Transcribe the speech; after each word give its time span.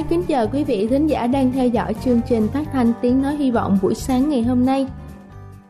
Xin 0.00 0.08
kính 0.08 0.22
chào 0.28 0.46
quý 0.52 0.64
vị 0.64 0.86
thính 0.86 1.06
giả 1.06 1.26
đang 1.26 1.52
theo 1.52 1.68
dõi 1.68 1.94
chương 2.04 2.20
trình 2.28 2.46
phát 2.52 2.64
thanh 2.72 2.92
tiếng 3.02 3.22
nói 3.22 3.36
hy 3.36 3.50
vọng 3.50 3.78
buổi 3.82 3.94
sáng 3.94 4.28
ngày 4.28 4.42
hôm 4.42 4.66
nay. 4.66 4.86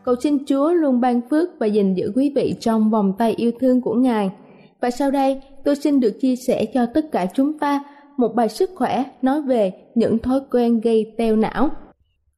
Cầu 0.03 0.15
xin 0.23 0.45
Chúa 0.45 0.73
luôn 0.73 1.01
ban 1.01 1.21
phước 1.29 1.49
và 1.59 1.67
gìn 1.67 1.93
giữ 1.93 2.11
quý 2.15 2.31
vị 2.35 2.55
trong 2.59 2.89
vòng 2.89 3.13
tay 3.17 3.33
yêu 3.33 3.51
thương 3.59 3.81
của 3.81 3.93
Ngài. 3.93 4.31
Và 4.81 4.91
sau 4.91 5.11
đây, 5.11 5.41
tôi 5.63 5.75
xin 5.75 5.99
được 5.99 6.17
chia 6.21 6.35
sẻ 6.35 6.65
cho 6.73 6.85
tất 6.85 7.11
cả 7.11 7.25
chúng 7.33 7.59
ta 7.59 7.83
một 8.17 8.35
bài 8.35 8.49
sức 8.49 8.69
khỏe 8.75 9.03
nói 9.21 9.41
về 9.41 9.73
những 9.95 10.19
thói 10.19 10.39
quen 10.51 10.81
gây 10.81 11.13
teo 11.17 11.35
não. 11.35 11.69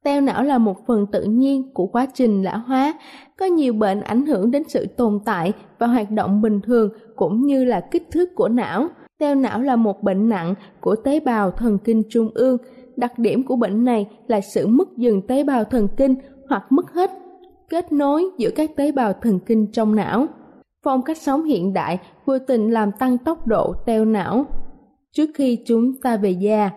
Teo 0.04 0.20
não 0.20 0.42
là 0.42 0.58
một 0.58 0.86
phần 0.86 1.06
tự 1.12 1.24
nhiên 1.24 1.74
của 1.74 1.86
quá 1.86 2.06
trình 2.14 2.42
lão 2.42 2.58
hóa, 2.58 2.94
có 3.38 3.46
nhiều 3.46 3.72
bệnh 3.72 4.00
ảnh 4.00 4.26
hưởng 4.26 4.50
đến 4.50 4.62
sự 4.68 4.86
tồn 4.86 5.18
tại 5.24 5.52
và 5.78 5.86
hoạt 5.86 6.10
động 6.10 6.42
bình 6.42 6.60
thường 6.60 6.90
cũng 7.16 7.46
như 7.46 7.64
là 7.64 7.80
kích 7.80 8.08
thước 8.10 8.34
của 8.34 8.48
não. 8.48 8.88
Teo 9.18 9.34
não 9.34 9.60
là 9.60 9.76
một 9.76 10.02
bệnh 10.02 10.28
nặng 10.28 10.54
của 10.80 10.96
tế 10.96 11.20
bào 11.20 11.50
thần 11.50 11.78
kinh 11.78 12.02
trung 12.10 12.30
ương. 12.34 12.56
Đặc 12.96 13.18
điểm 13.18 13.46
của 13.46 13.56
bệnh 13.56 13.84
này 13.84 14.06
là 14.26 14.40
sự 14.40 14.66
mất 14.66 14.96
dừng 14.96 15.26
tế 15.26 15.44
bào 15.44 15.64
thần 15.64 15.88
kinh 15.96 16.14
hoặc 16.48 16.72
mất 16.72 16.92
hết 16.92 17.10
kết 17.68 17.92
nối 17.92 18.24
giữa 18.38 18.50
các 18.50 18.70
tế 18.76 18.92
bào 18.92 19.12
thần 19.12 19.38
kinh 19.46 19.72
trong 19.72 19.94
não. 19.96 20.26
Phong 20.82 21.02
cách 21.02 21.18
sống 21.18 21.44
hiện 21.44 21.72
đại 21.72 21.98
vô 22.26 22.38
tình 22.38 22.70
làm 22.70 22.92
tăng 22.92 23.18
tốc 23.18 23.46
độ 23.46 23.74
teo 23.86 24.04
não 24.04 24.46
trước 25.12 25.30
khi 25.34 25.58
chúng 25.66 25.92
ta 26.02 26.16
về 26.16 26.30
già. 26.30 26.70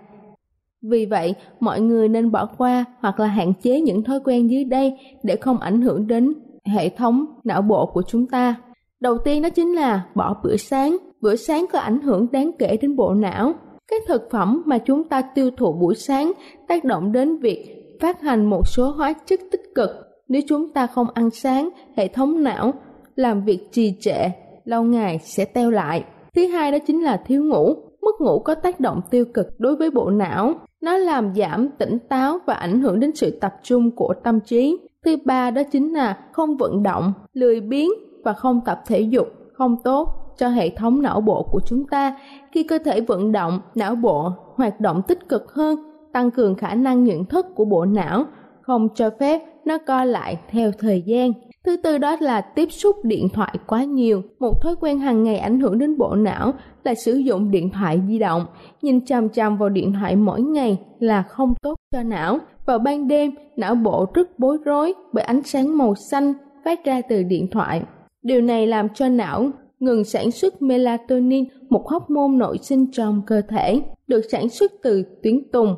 Vì 0.81 1.05
vậy, 1.05 1.35
mọi 1.59 1.81
người 1.81 2.09
nên 2.09 2.31
bỏ 2.31 2.45
qua 2.57 2.85
hoặc 2.99 3.19
là 3.19 3.27
hạn 3.27 3.53
chế 3.61 3.81
những 3.81 4.03
thói 4.03 4.19
quen 4.25 4.51
dưới 4.51 4.63
đây 4.63 4.97
để 5.23 5.35
không 5.35 5.57
ảnh 5.57 5.81
hưởng 5.81 6.07
đến 6.07 6.33
hệ 6.65 6.89
thống 6.89 7.25
não 7.43 7.61
bộ 7.61 7.85
của 7.93 8.03
chúng 8.07 8.27
ta. 8.27 8.55
Đầu 8.99 9.17
tiên 9.17 9.41
đó 9.41 9.49
chính 9.49 9.75
là 9.75 10.05
bỏ 10.15 10.35
bữa 10.43 10.57
sáng. 10.57 10.97
Bữa 11.21 11.35
sáng 11.35 11.65
có 11.73 11.79
ảnh 11.79 12.01
hưởng 12.01 12.27
đáng 12.31 12.51
kể 12.59 12.77
đến 12.81 12.95
bộ 12.95 13.13
não. 13.13 13.53
Các 13.87 14.03
thực 14.07 14.31
phẩm 14.31 14.63
mà 14.65 14.77
chúng 14.77 15.03
ta 15.03 15.21
tiêu 15.21 15.51
thụ 15.57 15.73
buổi 15.73 15.95
sáng 15.95 16.31
tác 16.67 16.83
động 16.83 17.11
đến 17.11 17.37
việc 17.37 17.77
phát 18.01 18.21
hành 18.21 18.45
một 18.45 18.67
số 18.67 18.91
hóa 18.91 19.13
chất 19.25 19.39
tích 19.51 19.61
cực. 19.75 19.89
Nếu 20.27 20.41
chúng 20.47 20.73
ta 20.73 20.87
không 20.87 21.07
ăn 21.13 21.29
sáng, 21.29 21.69
hệ 21.95 22.07
thống 22.07 22.43
não 22.43 22.73
làm 23.15 23.45
việc 23.45 23.71
trì 23.71 23.93
trệ, 23.99 24.29
lâu 24.65 24.83
ngày 24.83 25.19
sẽ 25.23 25.45
teo 25.45 25.71
lại. 25.71 26.03
Thứ 26.35 26.47
hai 26.47 26.71
đó 26.71 26.77
chính 26.87 27.03
là 27.03 27.21
thiếu 27.25 27.43
ngủ. 27.43 27.75
Mất 28.01 28.21
ngủ 28.21 28.39
có 28.39 28.55
tác 28.55 28.79
động 28.79 29.01
tiêu 29.11 29.25
cực 29.33 29.47
đối 29.57 29.75
với 29.75 29.91
bộ 29.91 30.09
não. 30.09 30.53
Nó 30.81 30.97
làm 30.97 31.35
giảm 31.35 31.69
tỉnh 31.77 31.97
táo 32.09 32.39
và 32.45 32.53
ảnh 32.53 32.81
hưởng 32.81 32.99
đến 32.99 33.15
sự 33.15 33.39
tập 33.41 33.53
trung 33.63 33.91
của 33.95 34.13
tâm 34.23 34.39
trí. 34.39 34.77
Thứ 35.05 35.17
ba 35.25 35.51
đó 35.51 35.61
chính 35.71 35.93
là 35.93 36.17
không 36.31 36.57
vận 36.57 36.83
động, 36.83 37.13
lười 37.33 37.61
biếng 37.61 37.89
và 38.23 38.33
không 38.33 38.61
tập 38.65 38.79
thể 38.87 38.99
dục 38.99 39.27
không 39.53 39.75
tốt 39.83 40.26
cho 40.37 40.47
hệ 40.47 40.69
thống 40.69 41.01
não 41.01 41.21
bộ 41.21 41.43
của 41.51 41.59
chúng 41.65 41.87
ta. 41.87 42.15
Khi 42.51 42.63
cơ 42.63 42.77
thể 42.85 43.01
vận 43.01 43.31
động, 43.31 43.59
não 43.75 43.95
bộ 43.95 44.31
hoạt 44.55 44.79
động 44.79 45.01
tích 45.07 45.29
cực 45.29 45.53
hơn, 45.53 45.79
tăng 46.13 46.31
cường 46.31 46.55
khả 46.55 46.75
năng 46.75 47.03
nhận 47.03 47.25
thức 47.25 47.45
của 47.55 47.65
bộ 47.65 47.85
não, 47.85 48.25
không 48.61 48.87
cho 48.95 49.09
phép 49.19 49.41
nó 49.65 49.77
co 49.77 50.03
lại 50.03 50.37
theo 50.49 50.71
thời 50.79 51.01
gian. 51.05 51.31
Thứ 51.65 51.77
tư 51.77 51.97
đó 51.97 52.17
là 52.19 52.41
tiếp 52.41 52.71
xúc 52.71 52.95
điện 53.03 53.29
thoại 53.33 53.55
quá 53.67 53.83
nhiều. 53.83 54.21
Một 54.39 54.61
thói 54.61 54.75
quen 54.75 54.99
hàng 54.99 55.23
ngày 55.23 55.37
ảnh 55.37 55.59
hưởng 55.59 55.79
đến 55.79 55.97
bộ 55.97 56.15
não 56.15 56.53
là 56.83 56.95
sử 56.95 57.13
dụng 57.13 57.51
điện 57.51 57.69
thoại 57.69 58.01
di 58.07 58.19
động. 58.19 58.45
Nhìn 58.81 59.05
chằm 59.05 59.29
chằm 59.29 59.57
vào 59.57 59.69
điện 59.69 59.93
thoại 59.99 60.15
mỗi 60.15 60.41
ngày 60.41 60.79
là 60.99 61.23
không 61.23 61.53
tốt 61.61 61.75
cho 61.91 62.03
não. 62.03 62.39
Vào 62.65 62.79
ban 62.79 63.07
đêm, 63.07 63.31
não 63.55 63.75
bộ 63.75 64.05
rất 64.13 64.39
bối 64.39 64.57
rối 64.65 64.93
bởi 65.13 65.23
ánh 65.23 65.43
sáng 65.43 65.77
màu 65.77 65.95
xanh 65.95 66.33
phát 66.65 66.85
ra 66.85 67.01
từ 67.09 67.23
điện 67.23 67.47
thoại. 67.51 67.83
Điều 68.23 68.41
này 68.41 68.67
làm 68.67 68.87
cho 68.93 69.09
não 69.09 69.51
ngừng 69.79 70.03
sản 70.03 70.31
xuất 70.31 70.61
melatonin, 70.61 71.45
một 71.69 71.87
hóc 71.87 72.09
môn 72.09 72.37
nội 72.37 72.57
sinh 72.57 72.91
trong 72.91 73.21
cơ 73.25 73.41
thể, 73.49 73.81
được 74.07 74.21
sản 74.31 74.49
xuất 74.49 74.71
từ 74.83 75.03
tuyến 75.23 75.51
tùng. 75.51 75.75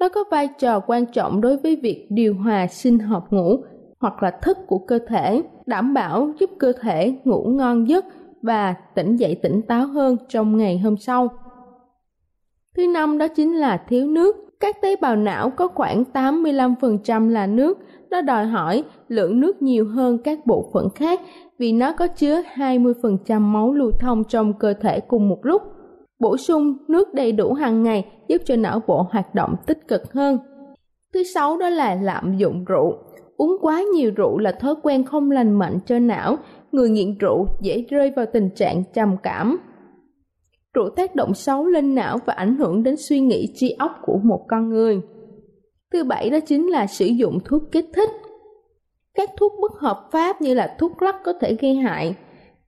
Nó 0.00 0.08
có 0.08 0.24
vai 0.30 0.48
trò 0.58 0.80
quan 0.80 1.06
trọng 1.06 1.40
đối 1.40 1.56
với 1.56 1.76
việc 1.76 2.06
điều 2.10 2.34
hòa 2.34 2.66
sinh 2.66 2.98
học 2.98 3.26
ngủ 3.30 3.56
hoặc 4.00 4.22
là 4.22 4.30
thức 4.42 4.58
của 4.66 4.78
cơ 4.78 4.98
thể, 5.08 5.42
đảm 5.66 5.94
bảo 5.94 6.32
giúp 6.40 6.50
cơ 6.58 6.72
thể 6.80 7.14
ngủ 7.24 7.44
ngon 7.44 7.88
giấc 7.88 8.04
và 8.42 8.74
tỉnh 8.94 9.16
dậy 9.16 9.38
tỉnh 9.42 9.62
táo 9.62 9.86
hơn 9.86 10.16
trong 10.28 10.56
ngày 10.56 10.78
hôm 10.78 10.96
sau. 10.96 11.28
Thứ 12.76 12.86
năm 12.86 13.18
đó 13.18 13.28
chính 13.28 13.56
là 13.56 13.76
thiếu 13.88 14.06
nước. 14.06 14.36
Các 14.60 14.76
tế 14.82 14.96
bào 14.96 15.16
não 15.16 15.50
có 15.50 15.68
khoảng 15.68 16.04
85% 16.12 17.28
là 17.28 17.46
nước, 17.46 17.78
nó 18.10 18.20
đòi 18.20 18.46
hỏi 18.46 18.84
lượng 19.08 19.40
nước 19.40 19.62
nhiều 19.62 19.88
hơn 19.88 20.18
các 20.24 20.46
bộ 20.46 20.70
phận 20.72 20.88
khác 20.94 21.20
vì 21.60 21.72
nó 21.72 21.92
có 21.92 22.06
chứa 22.06 22.42
20% 22.54 23.40
máu 23.40 23.72
lưu 23.72 23.90
thông 24.00 24.24
trong 24.24 24.52
cơ 24.58 24.74
thể 24.74 25.00
cùng 25.00 25.28
một 25.28 25.38
lúc. 25.42 25.62
Bổ 26.20 26.36
sung 26.36 26.76
nước 26.88 27.14
đầy 27.14 27.32
đủ 27.32 27.52
hàng 27.52 27.82
ngày 27.82 28.06
giúp 28.28 28.42
cho 28.44 28.56
não 28.56 28.80
bộ 28.86 29.06
hoạt 29.10 29.34
động 29.34 29.54
tích 29.66 29.88
cực 29.88 30.12
hơn. 30.12 30.38
Thứ 31.14 31.22
sáu 31.34 31.58
đó 31.58 31.68
là 31.68 31.94
lạm 31.94 32.36
dụng 32.38 32.64
rượu. 32.64 32.94
Uống 33.36 33.56
quá 33.60 33.82
nhiều 33.94 34.12
rượu 34.16 34.38
là 34.38 34.52
thói 34.52 34.74
quen 34.82 35.04
không 35.04 35.30
lành 35.30 35.58
mạnh 35.58 35.78
cho 35.86 35.98
não, 35.98 36.36
người 36.72 36.90
nghiện 36.90 37.18
rượu 37.18 37.46
dễ 37.62 37.84
rơi 37.90 38.12
vào 38.16 38.26
tình 38.32 38.50
trạng 38.56 38.82
trầm 38.94 39.16
cảm. 39.22 39.58
Rượu 40.74 40.90
tác 40.96 41.14
động 41.14 41.34
xấu 41.34 41.66
lên 41.66 41.94
não 41.94 42.18
và 42.26 42.32
ảnh 42.32 42.56
hưởng 42.56 42.82
đến 42.82 42.94
suy 42.96 43.20
nghĩ 43.20 43.52
trí 43.54 43.70
óc 43.78 43.92
của 44.02 44.18
một 44.22 44.44
con 44.48 44.68
người. 44.68 45.00
Thứ 45.92 46.04
bảy 46.04 46.30
đó 46.30 46.38
chính 46.40 46.70
là 46.70 46.86
sử 46.86 47.06
dụng 47.06 47.38
thuốc 47.44 47.62
kích 47.72 47.86
thích. 47.94 48.10
Các 49.14 49.30
thuốc 49.36 49.52
bất 49.62 49.72
hợp 49.80 50.08
pháp 50.12 50.40
như 50.40 50.54
là 50.54 50.76
thuốc 50.78 51.02
lắc 51.02 51.16
có 51.24 51.32
thể 51.40 51.56
gây 51.60 51.74
hại 51.74 52.14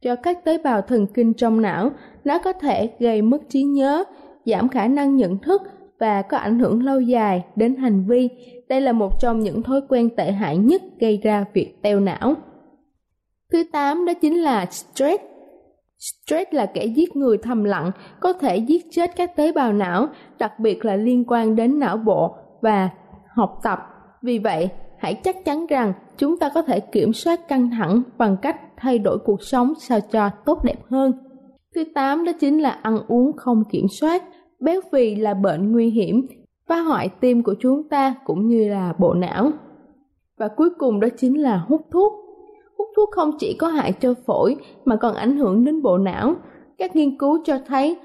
cho 0.00 0.16
các 0.16 0.44
tế 0.44 0.58
bào 0.58 0.82
thần 0.82 1.06
kinh 1.06 1.34
trong 1.34 1.62
não, 1.62 1.90
nó 2.24 2.38
có 2.38 2.52
thể 2.52 2.90
gây 2.98 3.22
mất 3.22 3.38
trí 3.48 3.62
nhớ, 3.62 4.04
giảm 4.46 4.68
khả 4.68 4.86
năng 4.86 5.16
nhận 5.16 5.38
thức 5.38 5.62
và 6.00 6.22
có 6.22 6.36
ảnh 6.36 6.58
hưởng 6.58 6.84
lâu 6.84 7.00
dài 7.00 7.44
đến 7.56 7.76
hành 7.76 8.04
vi. 8.08 8.28
Đây 8.68 8.80
là 8.80 8.92
một 8.92 9.20
trong 9.20 9.40
những 9.40 9.62
thói 9.62 9.80
quen 9.88 10.16
tệ 10.16 10.32
hại 10.32 10.56
nhất 10.56 10.82
gây 11.00 11.20
ra 11.22 11.44
việc 11.52 11.82
teo 11.82 12.00
não. 12.00 12.34
Thứ 13.52 13.64
tám 13.72 14.06
đó 14.06 14.12
chính 14.20 14.42
là 14.42 14.66
stress. 14.66 15.22
Stress 15.98 16.52
là 16.52 16.66
kẻ 16.66 16.84
giết 16.84 17.16
người 17.16 17.38
thầm 17.38 17.64
lặng, 17.64 17.90
có 18.20 18.32
thể 18.32 18.56
giết 18.56 18.86
chết 18.90 19.10
các 19.16 19.36
tế 19.36 19.52
bào 19.52 19.72
não, 19.72 20.08
đặc 20.38 20.58
biệt 20.58 20.84
là 20.84 20.96
liên 20.96 21.24
quan 21.28 21.56
đến 21.56 21.78
não 21.78 21.96
bộ 21.96 22.34
và 22.62 22.90
học 23.36 23.60
tập. 23.62 23.78
Vì 24.22 24.38
vậy, 24.38 24.68
hãy 25.02 25.14
chắc 25.14 25.44
chắn 25.44 25.66
rằng 25.66 25.92
chúng 26.16 26.36
ta 26.36 26.50
có 26.54 26.62
thể 26.62 26.80
kiểm 26.80 27.12
soát 27.12 27.48
căng 27.48 27.70
thẳng 27.70 28.02
bằng 28.18 28.36
cách 28.42 28.60
thay 28.76 28.98
đổi 28.98 29.18
cuộc 29.18 29.42
sống 29.42 29.72
sao 29.78 30.00
cho 30.00 30.30
tốt 30.44 30.64
đẹp 30.64 30.78
hơn. 30.90 31.12
Thứ 31.74 31.84
tám 31.94 32.24
đó 32.24 32.32
chính 32.40 32.62
là 32.62 32.70
ăn 32.70 32.98
uống 33.08 33.36
không 33.36 33.62
kiểm 33.70 33.86
soát. 33.88 34.22
Béo 34.60 34.80
phì 34.92 35.14
là 35.14 35.34
bệnh 35.34 35.72
nguy 35.72 35.90
hiểm, 35.90 36.26
phá 36.68 36.80
hoại 36.80 37.08
tim 37.08 37.42
của 37.42 37.54
chúng 37.60 37.88
ta 37.88 38.14
cũng 38.24 38.48
như 38.48 38.68
là 38.68 38.94
bộ 38.98 39.14
não. 39.14 39.50
Và 40.38 40.48
cuối 40.48 40.70
cùng 40.78 41.00
đó 41.00 41.08
chính 41.18 41.42
là 41.42 41.56
hút 41.56 41.80
thuốc. 41.90 42.12
Hút 42.78 42.88
thuốc 42.96 43.08
không 43.12 43.30
chỉ 43.38 43.56
có 43.58 43.68
hại 43.68 43.92
cho 43.92 44.14
phổi 44.26 44.56
mà 44.84 44.96
còn 44.96 45.14
ảnh 45.14 45.36
hưởng 45.36 45.64
đến 45.64 45.82
bộ 45.82 45.98
não. 45.98 46.34
Các 46.78 46.96
nghiên 46.96 47.18
cứu 47.18 47.38
cho 47.44 47.58
thấy 47.66 47.96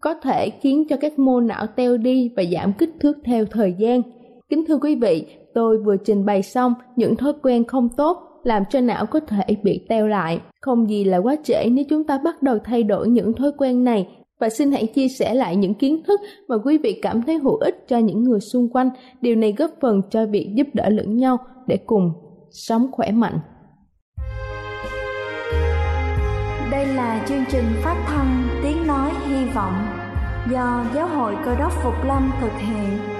có 0.00 0.14
thể 0.14 0.50
khiến 0.50 0.88
cho 0.88 0.96
các 1.00 1.18
mô 1.18 1.40
não 1.40 1.66
teo 1.66 1.96
đi 1.96 2.32
và 2.36 2.42
giảm 2.52 2.72
kích 2.72 2.90
thước 3.00 3.18
theo 3.24 3.44
thời 3.44 3.74
gian. 3.78 4.02
Kính 4.48 4.64
thưa 4.66 4.78
quý 4.78 4.94
vị, 4.94 5.26
tôi 5.54 5.78
vừa 5.78 5.96
trình 5.96 6.26
bày 6.26 6.42
xong 6.42 6.74
những 6.96 7.16
thói 7.16 7.32
quen 7.42 7.64
không 7.64 7.88
tốt 7.96 8.30
làm 8.44 8.62
cho 8.70 8.80
não 8.80 9.06
có 9.06 9.20
thể 9.20 9.44
bị 9.62 9.86
teo 9.88 10.06
lại. 10.06 10.40
Không 10.60 10.90
gì 10.90 11.04
là 11.04 11.18
quá 11.18 11.36
trễ 11.44 11.64
nếu 11.70 11.84
chúng 11.90 12.04
ta 12.04 12.18
bắt 12.24 12.42
đầu 12.42 12.58
thay 12.64 12.82
đổi 12.82 13.08
những 13.08 13.32
thói 13.32 13.52
quen 13.58 13.84
này 13.84 14.08
và 14.40 14.48
xin 14.48 14.72
hãy 14.72 14.86
chia 14.86 15.08
sẻ 15.08 15.34
lại 15.34 15.56
những 15.56 15.74
kiến 15.74 16.02
thức 16.06 16.20
mà 16.48 16.56
quý 16.64 16.78
vị 16.78 16.98
cảm 17.02 17.22
thấy 17.22 17.38
hữu 17.38 17.56
ích 17.56 17.84
cho 17.88 17.98
những 17.98 18.24
người 18.24 18.40
xung 18.40 18.68
quanh. 18.68 18.90
Điều 19.20 19.36
này 19.36 19.54
góp 19.58 19.70
phần 19.80 20.02
cho 20.10 20.26
việc 20.26 20.50
giúp 20.54 20.66
đỡ 20.74 20.88
lẫn 20.88 21.16
nhau 21.16 21.38
để 21.66 21.76
cùng 21.86 22.12
sống 22.50 22.86
khỏe 22.92 23.10
mạnh. 23.10 23.38
Đây 26.70 26.86
là 26.86 27.24
chương 27.28 27.44
trình 27.50 27.64
phát 27.82 28.04
thanh 28.06 28.48
Tiếng 28.62 28.86
Nói 28.86 29.10
Hy 29.26 29.44
Vọng 29.54 29.74
do 30.52 30.84
Giáo 30.94 31.08
hội 31.08 31.36
Cơ 31.44 31.54
đốc 31.58 31.72
Phục 31.82 31.94
Lâm 32.04 32.30
thực 32.40 32.52
hiện. 32.58 33.19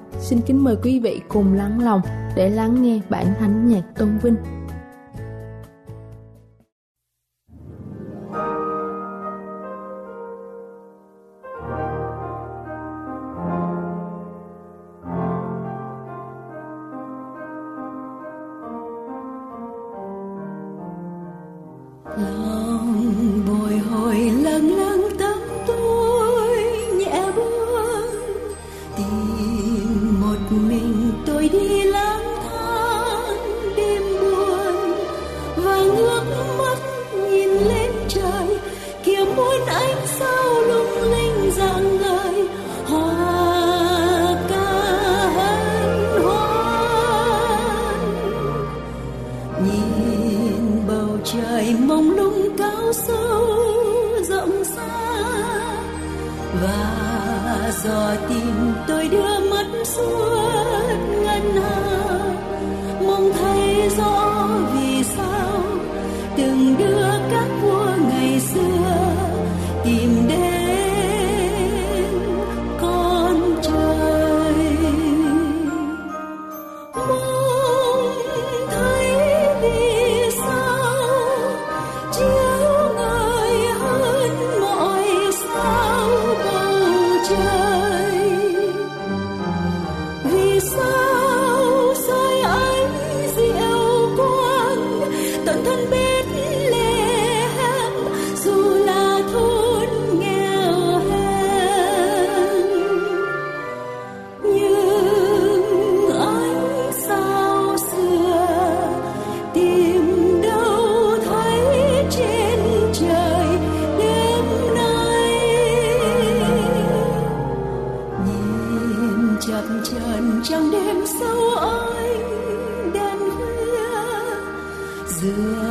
xin 0.21 0.41
kính 0.41 0.63
mời 0.63 0.75
quý 0.83 0.99
vị 0.99 1.21
cùng 1.27 1.53
lắng 1.53 1.83
lòng 1.83 2.01
để 2.35 2.49
lắng 2.49 2.81
nghe 2.81 2.99
bản 3.09 3.25
thánh 3.39 3.67
nhạc 3.67 3.81
tôn 3.97 4.17
vinh. 4.23 4.35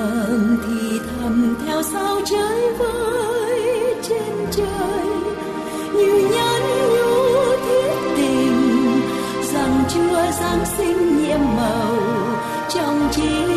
Vàng 0.01 0.57
thì 0.67 0.99
thầm 0.99 1.57
theo 1.67 1.83
sao 1.83 2.21
trời 2.25 2.75
vơi 2.79 3.95
trên 4.03 4.47
trời. 4.51 5.07
Như 5.95 6.29
nhắn 6.35 6.63
nhủ 6.95 7.25
thiết 7.67 7.95
tình 8.17 9.01
rằng 9.53 9.85
chưa 9.89 10.31
giáng 10.41 10.65
sinh 10.79 11.23
nhiệm 11.23 11.41
màu 11.57 11.97
trong 12.75 13.09
trí 13.13 13.50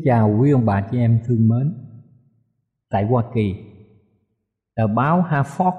Kính 0.00 0.04
chào 0.04 0.38
quý 0.40 0.50
ông 0.50 0.66
bà 0.66 0.88
chị 0.90 0.98
em 0.98 1.20
thương 1.26 1.48
mến. 1.48 1.74
Tại 2.90 3.04
Hoa 3.04 3.24
Kỳ, 3.34 3.54
tờ 4.76 4.86
báo 4.86 5.22
Hartford 5.22 5.72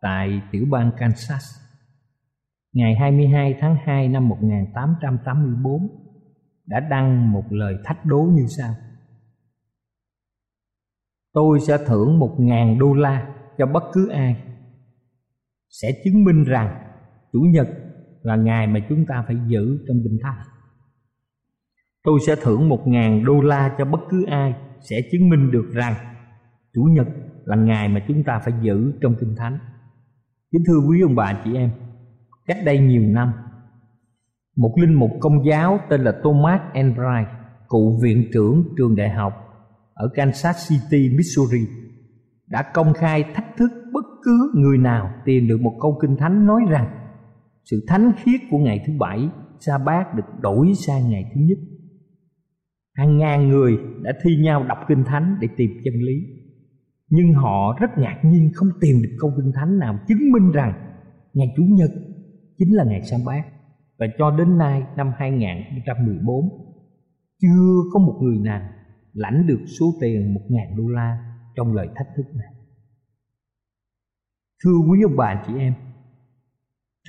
tại 0.00 0.42
tiểu 0.52 0.66
bang 0.70 0.90
Kansas 0.98 1.44
ngày 2.72 2.94
22 2.94 3.54
tháng 3.60 3.76
2 3.84 4.08
năm 4.08 4.28
1884 4.28 5.88
đã 6.66 6.80
đăng 6.80 7.32
một 7.32 7.44
lời 7.50 7.74
thách 7.84 8.06
đố 8.06 8.22
như 8.22 8.46
sau. 8.46 8.74
Tôi 11.32 11.60
sẽ 11.60 11.78
thưởng 11.86 12.18
một 12.18 12.36
ngàn 12.38 12.78
đô 12.78 12.94
la 12.94 13.34
cho 13.58 13.66
bất 13.66 13.82
cứ 13.92 14.08
ai 14.08 14.36
sẽ 15.68 15.88
chứng 16.04 16.24
minh 16.24 16.44
rằng 16.44 16.92
Chủ 17.32 17.40
nhật 17.40 17.68
là 18.22 18.36
ngày 18.36 18.66
mà 18.66 18.80
chúng 18.88 19.06
ta 19.06 19.24
phải 19.26 19.36
giữ 19.46 19.84
trong 19.88 19.96
bình 20.04 20.18
thánh. 20.22 20.57
Tôi 22.04 22.18
sẽ 22.26 22.36
thưởng 22.42 22.68
một 22.68 22.86
ngàn 22.86 23.24
đô 23.24 23.40
la 23.40 23.74
cho 23.78 23.84
bất 23.84 24.00
cứ 24.10 24.24
ai 24.24 24.54
sẽ 24.80 24.96
chứng 25.12 25.28
minh 25.28 25.50
được 25.50 25.70
rằng 25.72 25.94
Chủ 26.74 26.82
nhật 26.82 27.06
là 27.44 27.56
ngày 27.56 27.88
mà 27.88 28.04
chúng 28.08 28.24
ta 28.24 28.40
phải 28.44 28.54
giữ 28.62 28.92
trong 29.00 29.14
kinh 29.20 29.34
thánh. 29.36 29.58
Kính 30.52 30.62
thưa 30.66 30.78
quý 30.88 31.00
ông 31.02 31.14
bà 31.14 31.40
chị 31.44 31.54
em, 31.54 31.70
cách 32.46 32.58
đây 32.64 32.78
nhiều 32.78 33.02
năm, 33.02 33.32
một 34.56 34.74
linh 34.80 34.94
mục 34.94 35.10
công 35.20 35.46
giáo 35.46 35.80
tên 35.90 36.00
là 36.00 36.12
Thomas 36.22 36.60
Enright, 36.72 37.28
cựu 37.68 38.00
viện 38.02 38.24
trưởng 38.32 38.64
trường 38.76 38.96
đại 38.96 39.10
học 39.10 39.32
ở 39.94 40.08
Kansas 40.14 40.56
City, 40.68 41.08
Missouri, 41.16 41.66
đã 42.46 42.62
công 42.74 42.92
khai 42.92 43.24
thách 43.34 43.56
thức 43.56 43.70
bất 43.92 44.04
cứ 44.24 44.52
người 44.54 44.78
nào 44.78 45.10
tìm 45.24 45.48
được 45.48 45.60
một 45.60 45.78
câu 45.80 45.98
kinh 46.02 46.16
thánh 46.16 46.46
nói 46.46 46.60
rằng 46.70 46.86
sự 47.64 47.84
thánh 47.88 48.12
khiết 48.16 48.40
của 48.50 48.58
ngày 48.58 48.84
thứ 48.86 48.92
bảy 48.98 49.28
sa 49.60 49.78
bát 49.78 50.14
được 50.14 50.40
đổi 50.40 50.72
sang 50.86 51.10
ngày 51.10 51.24
thứ 51.34 51.40
nhất 51.40 51.58
hàng 52.98 53.18
ngàn 53.18 53.48
người 53.48 53.78
đã 54.02 54.12
thi 54.22 54.36
nhau 54.36 54.64
đọc 54.68 54.78
kinh 54.88 55.04
thánh 55.04 55.36
để 55.40 55.48
tìm 55.56 55.70
chân 55.84 55.94
lý 55.94 56.26
nhưng 57.10 57.34
họ 57.34 57.78
rất 57.80 57.98
ngạc 57.98 58.20
nhiên 58.24 58.50
không 58.54 58.68
tìm 58.80 59.02
được 59.02 59.16
câu 59.20 59.32
kinh 59.36 59.52
thánh 59.54 59.78
nào 59.78 59.98
chứng 60.08 60.32
minh 60.32 60.52
rằng 60.52 60.72
ngày 61.34 61.54
chủ 61.56 61.62
nhật 61.62 61.90
chính 62.58 62.76
là 62.76 62.84
ngày 62.84 63.02
sa 63.02 63.16
bát 63.26 63.42
và 63.98 64.06
cho 64.18 64.30
đến 64.30 64.58
nay 64.58 64.82
năm 64.96 65.12
2014 65.16 66.48
chưa 67.40 67.82
có 67.92 68.00
một 68.00 68.18
người 68.22 68.38
nào 68.38 68.68
lãnh 69.12 69.46
được 69.46 69.60
số 69.80 69.86
tiền 70.00 70.34
một 70.34 70.42
ngàn 70.48 70.76
đô 70.76 70.88
la 70.88 71.34
trong 71.56 71.74
lời 71.74 71.88
thách 71.94 72.08
thức 72.16 72.26
này. 72.34 72.52
Thưa 74.64 74.78
quý 74.90 75.02
ông 75.02 75.16
bà 75.16 75.44
chị 75.46 75.52
em, 75.58 75.74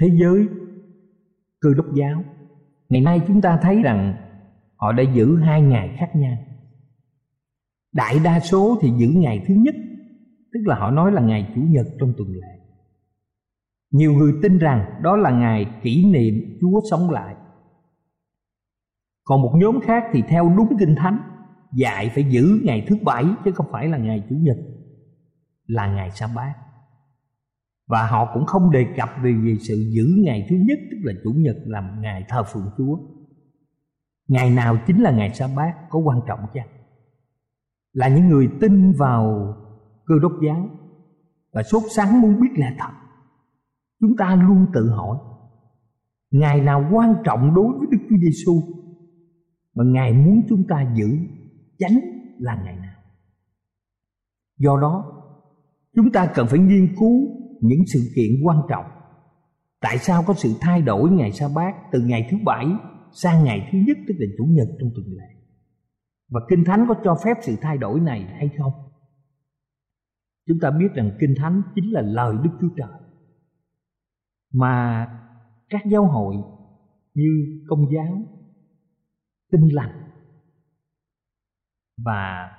thế 0.01 0.07
giới 0.21 0.47
cơ 1.59 1.69
đốc 1.77 1.93
giáo 1.93 2.23
ngày 2.89 3.01
nay 3.01 3.21
chúng 3.27 3.41
ta 3.41 3.59
thấy 3.61 3.81
rằng 3.81 4.28
họ 4.79 4.91
đã 4.91 5.03
giữ 5.03 5.35
hai 5.35 5.61
ngày 5.61 5.95
khác 5.99 6.15
nhau. 6.15 6.37
Đại 7.93 8.19
đa 8.23 8.39
số 8.39 8.77
thì 8.81 8.89
giữ 8.97 9.07
ngày 9.15 9.45
thứ 9.47 9.53
nhất, 9.53 9.75
tức 10.53 10.59
là 10.65 10.75
họ 10.75 10.91
nói 10.91 11.11
là 11.11 11.21
ngày 11.21 11.51
chủ 11.55 11.61
nhật 11.61 11.85
trong 11.99 12.13
tuần 12.17 12.29
lễ. 12.31 12.59
Nhiều 13.91 14.13
người 14.13 14.33
tin 14.41 14.57
rằng 14.57 15.01
đó 15.03 15.15
là 15.15 15.31
ngày 15.31 15.65
kỷ 15.83 16.05
niệm 16.05 16.57
Chúa 16.61 16.81
sống 16.91 17.09
lại. 17.09 17.35
Còn 19.23 19.41
một 19.41 19.53
nhóm 19.55 19.79
khác 19.81 20.03
thì 20.13 20.23
theo 20.29 20.53
đúng 20.57 20.77
kinh 20.79 20.95
thánh 20.95 21.19
dạy 21.73 22.09
phải 22.15 22.23
giữ 22.23 22.61
ngày 22.63 22.85
thứ 22.87 22.97
bảy 23.03 23.25
chứ 23.45 23.51
không 23.51 23.67
phải 23.71 23.87
là 23.87 23.97
ngày 23.97 24.23
chủ 24.29 24.35
nhật 24.35 24.57
là 25.67 25.87
ngày 25.87 26.11
sa 26.11 26.27
bát 26.35 26.53
và 27.87 28.07
họ 28.07 28.31
cũng 28.33 28.45
không 28.45 28.71
đề 28.71 28.85
cập 28.97 29.09
về, 29.23 29.33
về 29.33 29.55
sự 29.59 29.75
giữ 29.95 30.05
ngày 30.23 30.47
thứ 30.49 30.55
nhất 30.55 30.79
tức 30.91 30.97
là 31.03 31.13
chủ 31.23 31.33
nhật 31.35 31.55
làm 31.65 32.01
ngày 32.01 32.25
thờ 32.29 32.43
phượng 32.43 32.69
chúa 32.77 32.97
ngày 34.29 34.49
nào 34.49 34.77
chính 34.87 35.01
là 35.01 35.11
ngày 35.11 35.33
sa 35.33 35.47
bát 35.55 35.75
có 35.89 35.99
quan 35.99 36.19
trọng 36.27 36.39
chăng 36.53 36.67
là 37.93 38.07
những 38.07 38.27
người 38.27 38.49
tin 38.61 38.91
vào 38.91 39.53
cơ 40.05 40.15
đốc 40.21 40.31
giáo 40.45 40.69
và 41.53 41.63
sốt 41.63 41.83
sáng 41.95 42.21
muốn 42.21 42.41
biết 42.41 42.49
là 42.55 42.75
thật. 42.79 42.91
Chúng 43.99 44.17
ta 44.17 44.35
luôn 44.35 44.65
tự 44.73 44.89
hỏi, 44.89 45.17
ngày 46.31 46.61
nào 46.61 46.89
quan 46.91 47.15
trọng 47.23 47.55
đối 47.55 47.77
với 47.77 47.87
đức 47.91 47.97
chúa 48.09 48.15
giêsu 48.21 48.61
mà 49.75 49.83
ngài 49.87 50.13
muốn 50.13 50.41
chúng 50.49 50.63
ta 50.69 50.93
giữ 50.95 51.17
chánh 51.79 51.99
là 52.39 52.61
ngày 52.63 52.75
nào? 52.75 52.95
Do 54.57 54.79
đó, 54.81 55.05
chúng 55.95 56.11
ta 56.11 56.31
cần 56.35 56.47
phải 56.47 56.59
nghiên 56.59 56.95
cứu 56.99 57.21
những 57.61 57.79
sự 57.93 57.99
kiện 58.15 58.31
quan 58.43 58.57
trọng. 58.69 58.85
Tại 59.81 59.97
sao 59.97 60.23
có 60.27 60.33
sự 60.33 60.53
thay 60.61 60.81
đổi 60.81 61.11
ngày 61.11 61.31
sa 61.31 61.47
bát 61.55 61.75
từ 61.91 62.01
ngày 62.01 62.27
thứ 62.31 62.37
bảy 62.45 62.67
sang 63.11 63.43
ngày 63.43 63.69
thứ 63.71 63.77
nhất, 63.87 63.97
tức 64.07 64.15
là 64.17 64.25
chủ 64.37 64.45
nhật 64.45 64.67
trong 64.79 64.89
tuần 64.95 65.05
lễ. 65.07 65.25
Và 66.29 66.39
kinh 66.49 66.63
thánh 66.65 66.85
có 66.87 66.95
cho 67.03 67.15
phép 67.25 67.33
sự 67.41 67.55
thay 67.61 67.77
đổi 67.77 67.99
này 67.99 68.23
hay 68.23 68.49
không? 68.57 68.73
Chúng 70.47 70.59
ta 70.61 70.71
biết 70.71 70.87
rằng 70.95 71.17
kinh 71.19 71.33
thánh 71.37 71.61
chính 71.75 71.91
là 71.91 72.01
lời 72.01 72.35
đức 72.43 72.49
chúa 72.61 72.69
trời. 72.77 73.01
Mà 74.53 75.07
các 75.69 75.81
giáo 75.91 76.05
hội 76.05 76.35
như 77.13 77.61
công 77.67 77.85
giáo 77.93 78.21
tinh 79.51 79.67
lành 79.73 80.09
và 82.05 82.51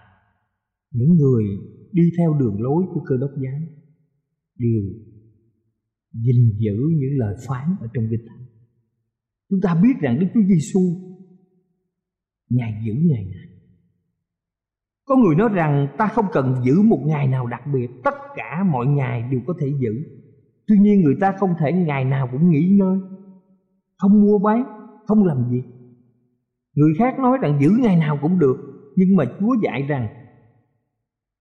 những 0.90 1.14
người 1.14 1.44
đi 1.92 2.02
theo 2.18 2.34
đường 2.34 2.62
lối 2.62 2.84
của 2.94 3.00
cơ 3.06 3.16
đốc 3.20 3.30
giáo 3.30 3.60
đều 4.58 4.82
gìn 6.12 6.58
giữ 6.58 6.76
những 6.90 7.18
lời 7.18 7.36
phán 7.48 7.76
ở 7.80 7.86
trong 7.94 8.04
kinh 8.10 8.26
thánh 8.28 8.46
chúng 9.50 9.60
ta 9.62 9.74
biết 9.82 9.94
rằng 10.00 10.18
đức 10.20 10.26
chúa 10.34 10.42
giêsu 10.48 10.80
ngài 12.50 12.82
giữ 12.86 12.92
ngày 12.92 13.24
này. 13.24 13.46
Có 15.04 15.16
người 15.16 15.36
nói 15.36 15.48
rằng 15.52 15.88
ta 15.98 16.06
không 16.06 16.26
cần 16.32 16.54
giữ 16.64 16.82
một 16.82 17.02
ngày 17.06 17.28
nào 17.28 17.46
đặc 17.46 17.62
biệt, 17.72 17.88
tất 18.04 18.14
cả 18.36 18.64
mọi 18.72 18.86
ngày 18.86 19.28
đều 19.30 19.40
có 19.46 19.54
thể 19.60 19.66
giữ. 19.80 19.92
Tuy 20.66 20.76
nhiên 20.78 21.00
người 21.00 21.16
ta 21.20 21.32
không 21.40 21.50
thể 21.60 21.72
ngày 21.72 22.04
nào 22.04 22.28
cũng 22.32 22.50
nghỉ 22.50 22.68
ngơi, 22.78 22.98
không 23.98 24.22
mua 24.22 24.38
bán, 24.38 24.64
không 25.06 25.24
làm 25.24 25.50
gì 25.50 25.62
người 26.74 26.94
khác 26.98 27.18
nói 27.18 27.38
rằng 27.42 27.58
giữ 27.60 27.70
ngày 27.80 27.96
nào 27.96 28.18
cũng 28.22 28.38
được, 28.38 28.56
nhưng 28.96 29.16
mà 29.16 29.24
Chúa 29.40 29.56
dạy 29.62 29.82
rằng 29.82 30.08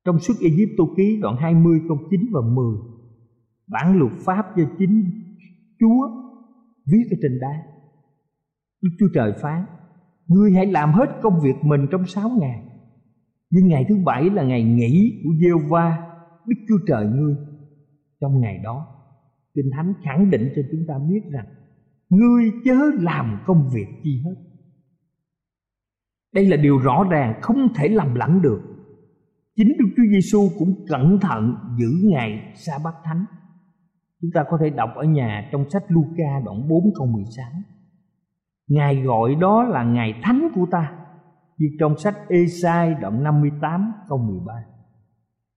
trong 0.06 0.20
suốt 0.20 0.34
Ai 0.42 0.52
Cập 0.52 0.70
tô 0.78 0.94
ký 0.98 1.20
đoạn 1.22 1.36
20 1.40 1.82
câu 1.88 1.98
9 2.10 2.22
và 2.32 2.42
10 2.42 2.66
bản 3.68 4.00
luật 4.00 4.12
pháp 4.26 4.58
do 4.58 4.64
chính 4.80 5.12
Chúa 5.80 6.10
viết 6.92 7.04
ở 7.12 7.18
trên 7.22 7.40
đá. 7.42 7.64
Đức 8.82 8.90
Chúa 9.00 9.08
Trời 9.14 9.34
phán, 9.42 9.66
Ngươi 10.28 10.52
hãy 10.52 10.66
làm 10.66 10.92
hết 10.92 11.10
công 11.22 11.40
việc 11.44 11.56
mình 11.64 11.88
trong 11.92 12.06
sáu 12.06 12.30
ngày. 12.40 12.64
Nhưng 13.50 13.68
ngày 13.68 13.86
thứ 13.90 13.96
bảy 14.06 14.30
là 14.30 14.44
ngày 14.44 14.64
nghỉ 14.64 15.22
của 15.24 15.30
giê 15.42 15.50
va 15.70 16.10
Đức 16.48 16.56
Chúa 16.68 16.86
Trời 16.88 17.06
ngươi. 17.06 17.36
Trong 18.22 18.40
ngày 18.40 18.60
đó, 18.64 18.88
Kinh 19.56 19.70
Thánh 19.76 19.94
khẳng 20.04 20.30
định 20.30 20.50
cho 20.56 20.62
chúng 20.72 20.82
ta 20.88 20.94
biết 21.10 21.22
rằng, 21.32 21.46
Ngươi 22.10 22.52
chớ 22.66 22.78
làm 23.00 23.40
công 23.46 23.70
việc 23.74 23.88
chi 24.04 24.22
hết. 24.26 24.36
Đây 26.34 26.46
là 26.46 26.58
điều 26.58 26.78
rõ 26.78 27.08
ràng, 27.10 27.40
không 27.42 27.74
thể 27.76 27.88
làm 27.88 28.16
lẫn 28.16 28.42
được. 28.42 28.62
Chính 29.56 29.78
đức 29.80 29.86
chúa 29.98 30.04
giêsu 30.12 30.50
cũng 30.60 30.86
cẩn 30.88 31.20
thận 31.20 31.56
giữ 31.80 32.10
ngày 32.10 32.54
sa 32.56 32.74
bát 32.84 32.94
thánh. 33.04 33.26
Chúng 34.22 34.32
ta 34.34 34.44
có 34.50 34.58
thể 34.62 34.70
đọc 34.70 34.90
ở 34.96 35.04
nhà 35.04 35.50
trong 35.52 35.70
sách 35.70 35.84
Luca 35.88 36.40
đoạn 36.46 36.68
4 36.70 36.94
câu 36.96 37.08
16 37.08 37.46
Ngài 38.70 39.02
gọi 39.02 39.36
đó 39.36 39.64
là 39.64 39.84
ngày 39.84 40.14
thánh 40.24 40.50
của 40.56 40.66
ta. 40.72 40.92
Như 41.58 41.68
trong 41.80 41.98
sách 41.98 42.16
Esai 42.30 42.94
đoạn 43.02 43.24
58 43.24 43.94
câu 44.10 44.18
13 44.18 44.54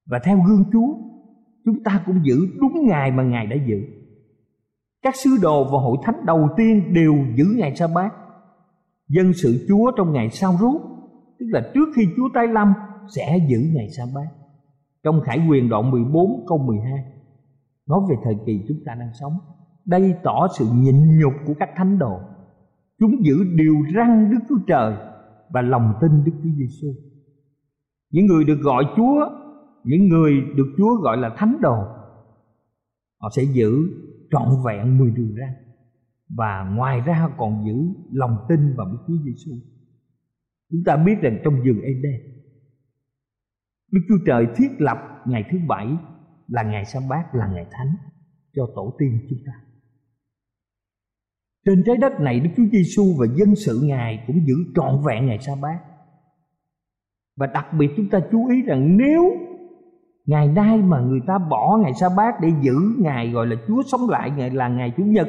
Và 0.07 0.19
theo 0.25 0.39
gương 0.47 0.65
Chúa, 0.73 0.95
Chúng 1.65 1.83
ta 1.85 2.03
cũng 2.07 2.25
giữ 2.25 2.37
đúng 2.61 2.87
ngày 2.87 3.11
mà 3.11 3.23
Ngài 3.23 3.47
đã 3.47 3.57
giữ. 3.67 3.77
Các 5.03 5.17
sứ 5.17 5.31
đồ 5.43 5.65
và 5.65 5.79
hội 5.79 5.97
thánh 6.03 6.27
đầu 6.27 6.49
tiên 6.57 6.95
đều 6.95 7.15
giữ 7.35 7.45
ngày 7.57 7.77
sa 7.77 7.87
bát 7.95 8.13
dân 9.09 9.33
sự 9.33 9.67
Chúa 9.69 9.93
trong 9.97 10.13
ngày 10.13 10.31
sau 10.31 10.57
rút 10.61 10.83
tức 11.39 11.47
là 11.49 11.71
trước 11.75 11.89
khi 11.97 12.03
Chúa 12.17 12.29
tái 12.35 12.47
lâm, 12.49 12.73
sẽ 13.17 13.39
giữ 13.49 13.59
ngày 13.75 13.89
sa 13.97 14.05
bát 14.15 14.29
trong 15.05 15.21
Khải 15.21 15.39
Quyền 15.49 15.69
đoạn 15.69 15.91
14 15.91 16.45
câu 16.49 16.59
12 16.59 16.93
nói 17.89 18.01
về 18.11 18.17
thời 18.25 18.35
kỳ 18.47 18.65
chúng 18.69 18.79
ta 18.87 18.95
đang 18.95 19.11
sống, 19.21 19.33
đây 19.85 20.15
tỏ 20.23 20.47
sự 20.59 20.67
nhịn 20.75 21.19
nhục 21.21 21.33
của 21.47 21.55
các 21.59 21.69
thánh 21.77 21.99
đồ 21.99 22.21
chúng 23.03 23.25
giữ 23.25 23.35
điều 23.55 23.75
răn 23.95 24.31
Đức 24.31 24.39
Chúa 24.49 24.59
Trời 24.67 24.97
và 25.51 25.63
lòng 25.63 25.93
tin 26.01 26.25
Đức 26.25 26.33
Chúa 26.43 26.51
Giêsu 26.59 26.89
những 28.13 28.27
người 28.27 28.45
được 28.45 28.59
gọi 28.61 28.85
Chúa, 28.97 29.31
những 29.85 30.09
người 30.09 30.33
được 30.57 30.75
Chúa 30.77 30.95
gọi 30.95 31.17
là 31.17 31.35
thánh 31.37 31.59
đồ, 31.61 31.77
họ 33.21 33.29
sẽ 33.37 33.43
giữ 33.43 33.71
trọn 34.31 34.49
vẹn 34.67 34.99
mười 34.99 35.11
điều 35.11 35.29
răn. 35.39 35.55
Và 36.37 36.75
ngoài 36.77 37.01
ra 37.01 37.29
còn 37.37 37.67
giữ 37.67 38.03
lòng 38.13 38.37
tin 38.49 38.77
vào 38.77 38.87
Đức 38.87 38.99
Chúa 39.07 39.25
Giêsu. 39.25 39.53
chúng 40.71 40.85
ta 40.87 40.97
biết 40.97 41.15
rằng 41.23 41.39
trong 41.45 41.55
vườn 41.55 41.81
Eden 41.81 42.21
Đức 43.93 44.01
Chúa 44.09 44.19
Trời 44.27 44.47
thiết 44.57 44.69
lập 44.79 44.99
ngày 45.27 45.45
thứ 45.51 45.59
bảy 45.69 45.97
là 46.49 46.63
ngày 46.63 46.85
sa 46.85 47.01
bát 47.11 47.35
là 47.35 47.47
ngày 47.47 47.67
thánh 47.71 47.97
cho 48.55 48.67
tổ 48.75 48.97
tiên 48.99 49.27
chúng 49.31 49.39
ta 49.47 49.53
trên 51.67 51.83
trái 51.87 51.97
đất 51.97 52.13
này 52.21 52.41
Đức 52.41 52.51
Chúa 52.57 52.67
Giêsu 52.73 53.05
và 53.19 53.27
dân 53.37 53.55
sự 53.55 53.81
Ngài 53.83 54.25
cũng 54.27 54.47
giữ 54.47 54.55
trọn 54.75 55.01
vẹn 55.07 55.27
ngày 55.27 55.39
sa 55.39 55.53
bát 55.63 55.79
và 57.37 57.47
đặc 57.47 57.67
biệt 57.79 57.89
chúng 57.97 58.09
ta 58.09 58.21
chú 58.33 58.49
ý 58.49 58.63
rằng 58.63 58.97
nếu 58.97 59.23
ngày 60.27 60.49
nay 60.49 60.79
mà 60.79 61.01
người 61.01 61.21
ta 61.27 61.39
bỏ 61.51 61.79
ngày 61.83 61.93
sa 62.01 62.09
bát 62.17 62.35
để 62.41 62.49
giữ 62.63 62.75
ngày 62.99 63.31
gọi 63.31 63.47
là 63.47 63.57
Chúa 63.69 63.83
sống 63.93 64.11
lại 64.11 64.31
ngày 64.31 64.51
là 64.51 64.69
ngày 64.69 64.93
Chủ 64.97 65.03
nhật, 65.05 65.29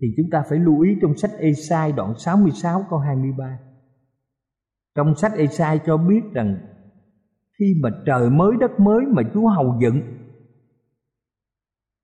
thì 0.00 0.06
chúng 0.16 0.26
ta 0.30 0.42
phải 0.50 0.58
lưu 0.58 0.80
ý 0.80 0.90
trong 1.02 1.16
sách 1.16 1.30
Esai 1.38 1.92
đoạn 1.92 2.14
66 2.18 2.84
câu 2.90 2.98
23. 2.98 3.58
Trong 4.96 5.14
sách 5.14 5.32
Esai 5.36 5.80
cho 5.86 5.96
biết 5.96 6.20
rằng 6.32 6.56
khi 7.58 7.74
mà 7.82 7.90
trời 8.06 8.30
mới, 8.30 8.52
đất 8.60 8.80
mới 8.80 9.00
mà 9.12 9.22
Chúa 9.34 9.48
hầu 9.48 9.78
dựng 9.80 10.00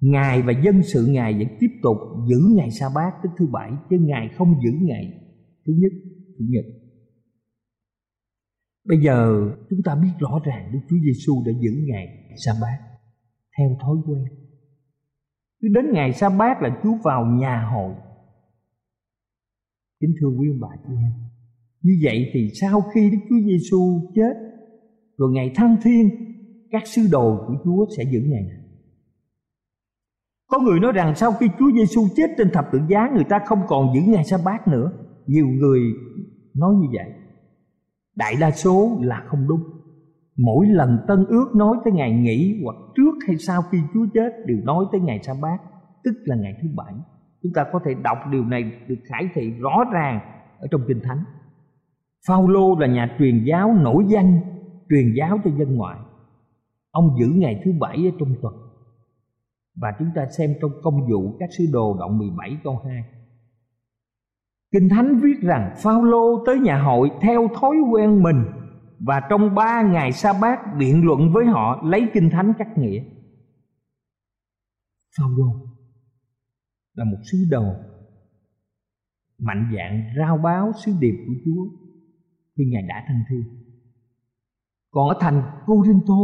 Ngài 0.04 0.42
và 0.42 0.52
dân 0.64 0.82
sự 0.82 1.06
Ngài 1.06 1.34
vẫn 1.34 1.49
tiếp 1.61 1.70
tục 1.82 1.96
giữ 2.28 2.37
ngày 2.56 2.70
sa 2.70 2.87
bát 2.94 3.11
tức 3.23 3.28
thứ 3.38 3.46
bảy 3.52 3.73
chứ 3.90 3.96
Ngài 4.00 4.28
không 4.37 4.54
giữ 4.64 4.70
ngày 4.80 5.20
thứ 5.66 5.73
nhất 5.76 5.92
chủ 6.38 6.44
nhật. 6.49 6.64
Bây 8.88 8.99
giờ 8.99 9.50
chúng 9.70 9.82
ta 9.84 9.94
biết 9.94 10.08
rõ 10.18 10.40
ràng 10.44 10.70
Đức 10.73 10.78
Chúa 10.90 10.96
Giêsu 11.04 11.42
đã 11.46 11.52
giữ 11.61 11.70
ngày 11.87 12.06
sa 12.37 12.52
bát 12.62 12.78
theo 13.58 13.76
thói 13.80 13.96
quen. 14.06 14.25
Cứ 15.62 15.68
đến 15.75 15.84
ngày 15.92 16.12
sa 16.12 16.28
bát 16.28 16.62
là 16.62 16.80
Chúa 16.82 16.94
vào 17.04 17.26
nhà 17.26 17.68
hội. 17.73 17.94
Kính 20.00 20.14
thưa 20.20 20.28
quý 20.28 20.49
ông 20.50 20.61
bà 20.61 20.76
chị 20.87 20.94
em, 20.94 21.12
như 21.82 21.92
vậy 22.02 22.30
thì 22.32 22.50
sau 22.61 22.80
khi 22.80 23.11
Đức 23.11 23.18
Chúa 23.28 23.40
Giêsu 23.46 24.11
chết 24.14 24.34
rồi 25.18 25.32
ngày 25.32 25.52
thăng 25.54 25.76
thiên 25.82 26.11
các 26.70 26.82
sứ 26.87 27.02
đồ 27.12 27.44
của 27.46 27.54
Chúa 27.64 27.87
sẽ 27.96 28.04
giữ 28.12 28.20
ngày 28.20 28.42
này 28.42 28.63
có 30.48 30.58
người 30.58 30.80
nói 30.80 30.92
rằng 30.92 31.14
sau 31.14 31.32
khi 31.32 31.46
Chúa 31.58 31.70
Giêsu 31.74 32.00
chết 32.16 32.30
trên 32.38 32.50
thập 32.52 32.64
tự 32.72 32.80
giá 32.88 33.10
người 33.14 33.24
ta 33.24 33.38
không 33.46 33.60
còn 33.68 33.94
giữ 33.94 34.00
ngày 34.06 34.24
sa 34.24 34.36
bát 34.44 34.68
nữa. 34.68 34.92
Nhiều 35.26 35.46
người 35.46 35.80
nói 36.54 36.74
như 36.74 36.88
vậy. 36.92 37.12
Đại 38.16 38.34
đa 38.40 38.50
số 38.50 38.98
là 39.00 39.22
không 39.26 39.48
đúng. 39.48 39.60
Mỗi 40.36 40.66
lần 40.66 40.98
Tân 41.08 41.24
ước 41.28 41.54
nói 41.54 41.76
tới 41.84 41.92
ngày 41.92 42.12
nghỉ 42.12 42.60
hoặc 42.64 42.76
trước 42.96 43.12
hay 43.26 43.36
sau 43.36 43.62
khi 43.62 43.78
Chúa 43.94 44.06
chết 44.14 44.30
đều 44.46 44.58
nói 44.64 44.84
tới 44.92 45.00
ngày 45.00 45.20
sa 45.22 45.32
bát, 45.42 45.58
tức 46.04 46.12
là 46.24 46.36
ngày 46.36 46.52
thứ 46.62 46.68
bảy. 46.76 46.94
Chúng 47.42 47.52
ta 47.54 47.64
có 47.72 47.80
thể 47.84 47.94
đọc 48.02 48.18
điều 48.30 48.44
này 48.44 48.72
được 48.88 48.98
khải 49.04 49.28
thị 49.34 49.50
rõ 49.50 49.84
ràng 49.92 50.20
ở 50.58 50.66
trong 50.70 50.80
Kinh 50.88 51.00
Thánh. 51.04 51.24
Phaolô 52.28 52.78
là 52.78 52.86
nhà 52.86 53.16
truyền 53.18 53.44
giáo 53.44 53.74
nổi 53.74 54.04
danh 54.08 54.40
truyền 54.90 55.14
giáo 55.18 55.38
cho 55.44 55.50
dân 55.58 55.74
ngoại. 55.74 55.98
Ông 56.90 57.04
giữ 57.20 57.26
ngày 57.26 57.62
thứ 57.64 57.72
bảy 57.80 57.96
ở 57.96 58.10
trong 58.18 58.34
tuần 58.42 58.54
và 59.74 59.88
chúng 59.98 60.08
ta 60.14 60.26
xem 60.26 60.54
trong 60.60 60.70
công 60.82 61.06
vụ 61.10 61.36
các 61.38 61.48
sứ 61.58 61.64
đồ 61.72 61.96
đoạn 61.98 62.18
17 62.18 62.58
câu 62.64 62.80
2. 62.84 63.04
Kinh 64.72 64.88
Thánh 64.88 65.20
viết 65.22 65.40
rằng 65.42 65.74
Phaolô 65.76 66.44
tới 66.46 66.58
nhà 66.58 66.82
hội 66.82 67.10
theo 67.20 67.48
thói 67.60 67.76
quen 67.92 68.22
mình 68.22 68.44
và 68.98 69.20
trong 69.30 69.54
ba 69.54 69.82
ngày 69.82 70.12
sa 70.12 70.32
bát 70.40 70.58
biện 70.78 71.04
luận 71.04 71.32
với 71.32 71.44
họ 71.46 71.82
lấy 71.84 72.08
Kinh 72.14 72.30
Thánh 72.30 72.52
cắt 72.58 72.78
nghĩa. 72.78 73.04
Phaolô 75.18 75.46
là 76.94 77.04
một 77.04 77.18
sứ 77.32 77.38
đồ 77.50 77.64
mạnh 79.38 79.72
dạng 79.76 80.02
rao 80.18 80.38
báo 80.38 80.72
sứ 80.84 80.92
điệp 81.00 81.24
của 81.26 81.34
Chúa 81.44 81.64
khi 82.56 82.64
Ngài 82.64 82.82
đã 82.82 83.04
thăng 83.08 83.22
thiên. 83.30 83.42
Còn 84.90 85.08
ở 85.08 85.16
thành 85.20 85.42
Corinto 85.66 86.14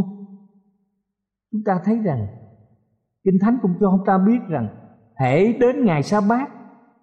chúng 1.52 1.62
ta 1.64 1.80
thấy 1.84 1.98
rằng 1.98 2.26
Kinh 3.24 3.38
Thánh 3.40 3.58
cũng 3.62 3.74
cho 3.80 3.90
chúng 3.90 4.06
ta 4.06 4.18
biết 4.18 4.38
rằng 4.48 4.68
hễ 5.20 5.52
đến 5.52 5.84
ngày 5.84 6.02
sa 6.02 6.20
bát 6.28 6.50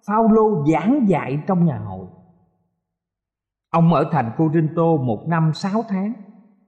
Phao-lô 0.06 0.64
giảng 0.72 1.08
dạy 1.08 1.42
trong 1.46 1.64
nhà 1.64 1.78
hội. 1.78 2.06
Ông 3.70 3.94
ở 3.94 4.08
thành 4.12 4.30
Cô-rin-tô 4.38 4.96
một 4.96 5.26
năm 5.28 5.50
sáu 5.54 5.82
tháng, 5.88 6.12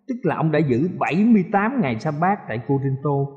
tức 0.08 0.14
là 0.22 0.36
ông 0.36 0.52
đã 0.52 0.58
giữ 0.58 0.90
78 0.98 1.80
ngày 1.80 2.00
sa 2.00 2.10
bát 2.20 2.38
tại 2.48 2.60
Cô-rin-tô, 2.68 3.28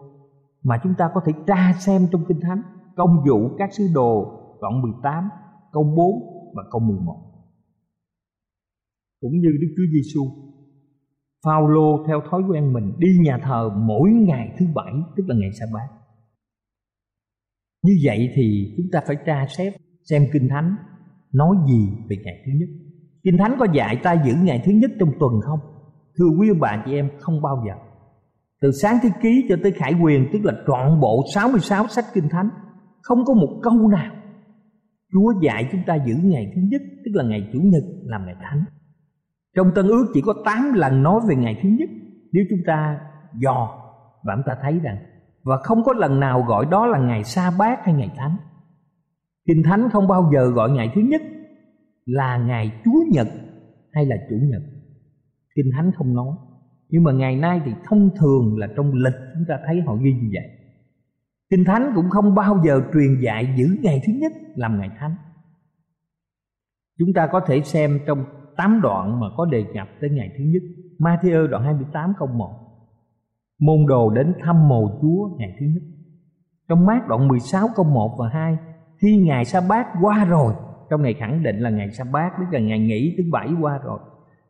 mà 0.63 0.80
chúng 0.84 0.93
ta 0.97 1.10
có 1.13 1.21
thể 1.26 1.34
tra 1.47 1.73
xem 1.80 2.08
trong 2.12 2.26
Kinh 2.28 2.39
Thánh 2.41 2.62
công 2.95 3.23
vụ 3.30 3.56
các 3.58 3.73
sứ 3.73 3.84
đồ 3.93 4.39
đoạn 4.62 4.82
18, 4.82 5.30
câu 5.71 5.84
4 5.84 6.56
và 6.56 6.63
câu 6.71 6.82
11. 6.82 7.15
Cũng 9.21 9.32
như 9.32 9.49
Đức 9.62 9.73
Chúa 9.78 9.91
Giêsu, 9.93 10.21
Phaolô 11.45 12.04
theo 12.08 12.21
thói 12.30 12.41
quen 12.49 12.73
mình 12.73 12.93
đi 12.97 13.08
nhà 13.26 13.39
thờ 13.43 13.69
mỗi 13.76 14.10
ngày 14.10 14.56
thứ 14.60 14.65
bảy, 14.76 14.93
tức 15.15 15.23
là 15.28 15.36
ngày 15.39 15.52
sa 15.60 15.65
bát 15.73 16.03
như 17.84 17.93
vậy 18.04 18.30
thì 18.36 18.74
chúng 18.78 18.86
ta 18.91 19.02
phải 19.08 19.15
tra 19.26 19.46
xét 19.58 19.74
xem 20.10 20.24
kinh 20.34 20.50
thánh 20.50 20.76
nói 21.34 21.56
gì 21.67 21.88
về 22.10 22.15
ngày 22.24 22.43
thứ 22.46 22.52
nhất. 22.60 22.69
Kinh 23.24 23.38
thánh 23.38 23.56
có 23.60 23.67
dạy 23.74 24.00
ta 24.04 24.13
giữ 24.26 24.34
ngày 24.43 24.62
thứ 24.65 24.72
nhất 24.72 24.91
trong 25.00 25.10
tuần 25.19 25.32
không? 25.46 25.60
Thưa 26.17 26.26
quý 26.39 26.50
ông 26.50 26.60
bà 26.60 26.84
chị 26.86 26.93
em, 26.93 27.10
không 27.19 27.41
bao 27.41 27.63
giờ. 27.67 27.74
Từ 28.62 28.72
sáng 28.82 28.98
thế 29.04 29.10
ký 29.22 29.46
cho 29.50 29.56
tới 29.63 29.72
khải 29.72 29.93
quyền, 30.02 30.30
tức 30.34 30.39
là 30.43 30.54
trọn 30.67 31.00
bộ 31.00 31.24
66 31.36 31.88
sách 31.88 32.06
kinh 32.13 32.30
thánh, 32.30 32.50
không 33.02 33.26
có 33.26 33.34
một 33.34 33.60
câu 33.63 33.88
nào 33.88 34.15
Chúa 35.13 35.34
dạy 35.41 35.69
chúng 35.72 35.82
ta 35.88 35.96
giữ 36.06 36.15
ngày 36.24 36.52
thứ 36.56 36.62
nhất, 36.62 36.82
tức 37.06 37.12
là 37.13 37.24
ngày 37.24 37.50
chủ 37.54 37.60
nhật 37.60 37.84
làm 38.04 38.26
ngày 38.26 38.36
thánh. 38.41 38.63
Trong 39.56 39.67
tân 39.76 39.88
ước 39.88 40.06
chỉ 40.13 40.22
có 40.26 40.34
8 40.46 40.74
lần 40.74 41.04
nói 41.04 41.19
về 41.30 41.36
ngày 41.36 41.60
thứ 41.63 41.69
nhất. 41.69 41.89
Nếu 42.32 42.43
chúng 42.50 42.60
ta 42.67 43.00
dò 43.34 43.69
và 44.24 44.34
chúng 44.36 44.43
ta 44.48 44.54
thấy 44.62 44.80
rằng 44.84 44.98
và 45.43 45.58
không 45.58 45.84
có 45.84 45.93
lần 45.93 46.19
nào 46.19 46.41
gọi 46.47 46.65
đó 46.71 46.86
là 46.86 46.99
ngày 46.99 47.23
sa 47.23 47.51
bát 47.60 47.79
hay 47.84 47.93
ngày 47.93 48.12
thánh. 48.17 48.38
Kinh 49.47 49.63
thánh 49.63 49.89
không 49.89 50.08
bao 50.08 50.32
giờ 50.34 50.47
gọi 50.47 50.71
ngày 50.71 50.91
thứ 50.95 51.01
nhất 51.01 51.21
là 52.06 52.38
ngày 52.38 52.82
chúa 52.86 53.03
nhật 53.12 53.27
hay 53.91 54.06
là 54.06 54.15
chủ 54.29 54.36
nhật. 54.41 54.62
Kinh 55.56 55.71
thánh 55.75 55.91
không 55.97 56.13
nói. 56.13 56.36
Nhưng 56.89 57.03
mà 57.03 57.12
ngày 57.12 57.36
nay 57.36 57.62
thì 57.65 57.71
thông 57.86 58.10
thường 58.19 58.58
là 58.58 58.67
trong 58.75 58.93
lịch 58.93 59.13
chúng 59.34 59.43
ta 59.47 59.60
thấy 59.67 59.82
họ 59.82 59.95
ghi 59.95 60.13
như 60.13 60.29
vậy. 60.34 60.49
Kinh 61.49 61.65
thánh 61.65 61.91
cũng 61.95 62.10
không 62.10 62.36
bao 62.36 62.62
giờ 62.65 62.82
truyền 62.93 63.21
dạy 63.21 63.56
giữ 63.58 63.65
ngày 63.82 64.01
thứ 64.08 64.13
nhất 64.13 64.32
làm 64.56 64.79
ngày 64.79 64.89
thánh. 64.99 65.15
Chúng 66.99 67.13
ta 67.13 67.27
có 67.32 67.39
thể 67.47 67.62
xem 67.62 67.99
trong 68.08 68.25
tám 68.58 68.79
đoạn 68.82 69.19
mà 69.19 69.27
có 69.38 69.45
đề 69.45 69.65
cập 69.73 69.88
tới 70.01 70.10
ngày 70.10 70.29
thứ 70.38 70.43
nhất. 70.43 70.63
Matthew 70.99 71.47
đoạn 71.47 71.63
28 71.63 72.13
câu 72.19 72.27
1 72.27 72.72
Môn 73.65 73.86
đồ 73.88 74.10
đến 74.10 74.34
thăm 74.43 74.67
mồ 74.67 74.89
Chúa 75.02 75.30
ngày 75.38 75.56
thứ 75.60 75.65
nhất. 75.65 75.84
Trong 76.69 76.86
mát 76.86 77.08
đoạn 77.08 77.28
16 77.28 77.67
câu 77.76 77.86
1 77.86 78.15
và 78.19 78.30
2 78.30 78.58
Khi 78.97 79.17
ngày 79.17 79.45
sa 79.45 79.62
bát 79.69 79.88
qua 80.02 80.26
rồi, 80.26 80.54
Trong 80.89 81.02
này 81.02 81.13
khẳng 81.13 81.43
định 81.43 81.60
là 81.60 81.69
ngày 81.69 81.91
sa 81.91 82.04
bát 82.12 82.32
Tức 82.39 82.45
là 82.52 82.60
ngày 82.60 82.80
nghỉ 82.80 83.15
thứ 83.17 83.23
bảy 83.32 83.49
qua 83.62 83.80
rồi, 83.84 83.99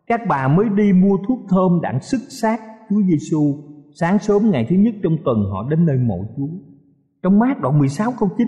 Các 0.08 0.22
bà 0.30 0.48
mới 0.48 0.66
đi 0.70 0.94
mua 0.94 1.18
thuốc 1.28 1.40
thơm 1.50 1.80
đặng 1.82 2.00
sức 2.00 2.18
xác 2.42 2.60
Chúa 2.90 3.02
Giêsu 3.02 3.56
Sáng 4.00 4.20
sớm 4.20 4.52
ngày 4.52 4.66
thứ 4.70 4.76
nhất 4.76 4.94
trong 5.04 5.18
tuần 5.26 5.38
họ 5.52 5.70
đến 5.70 5.86
nơi 5.86 5.98
mộ 5.98 6.26
Chúa. 6.38 6.48
Trong 7.24 7.40
mát 7.40 7.62
đoạn 7.62 7.80
16 7.80 8.14
câu 8.20 8.30
9 8.38 8.48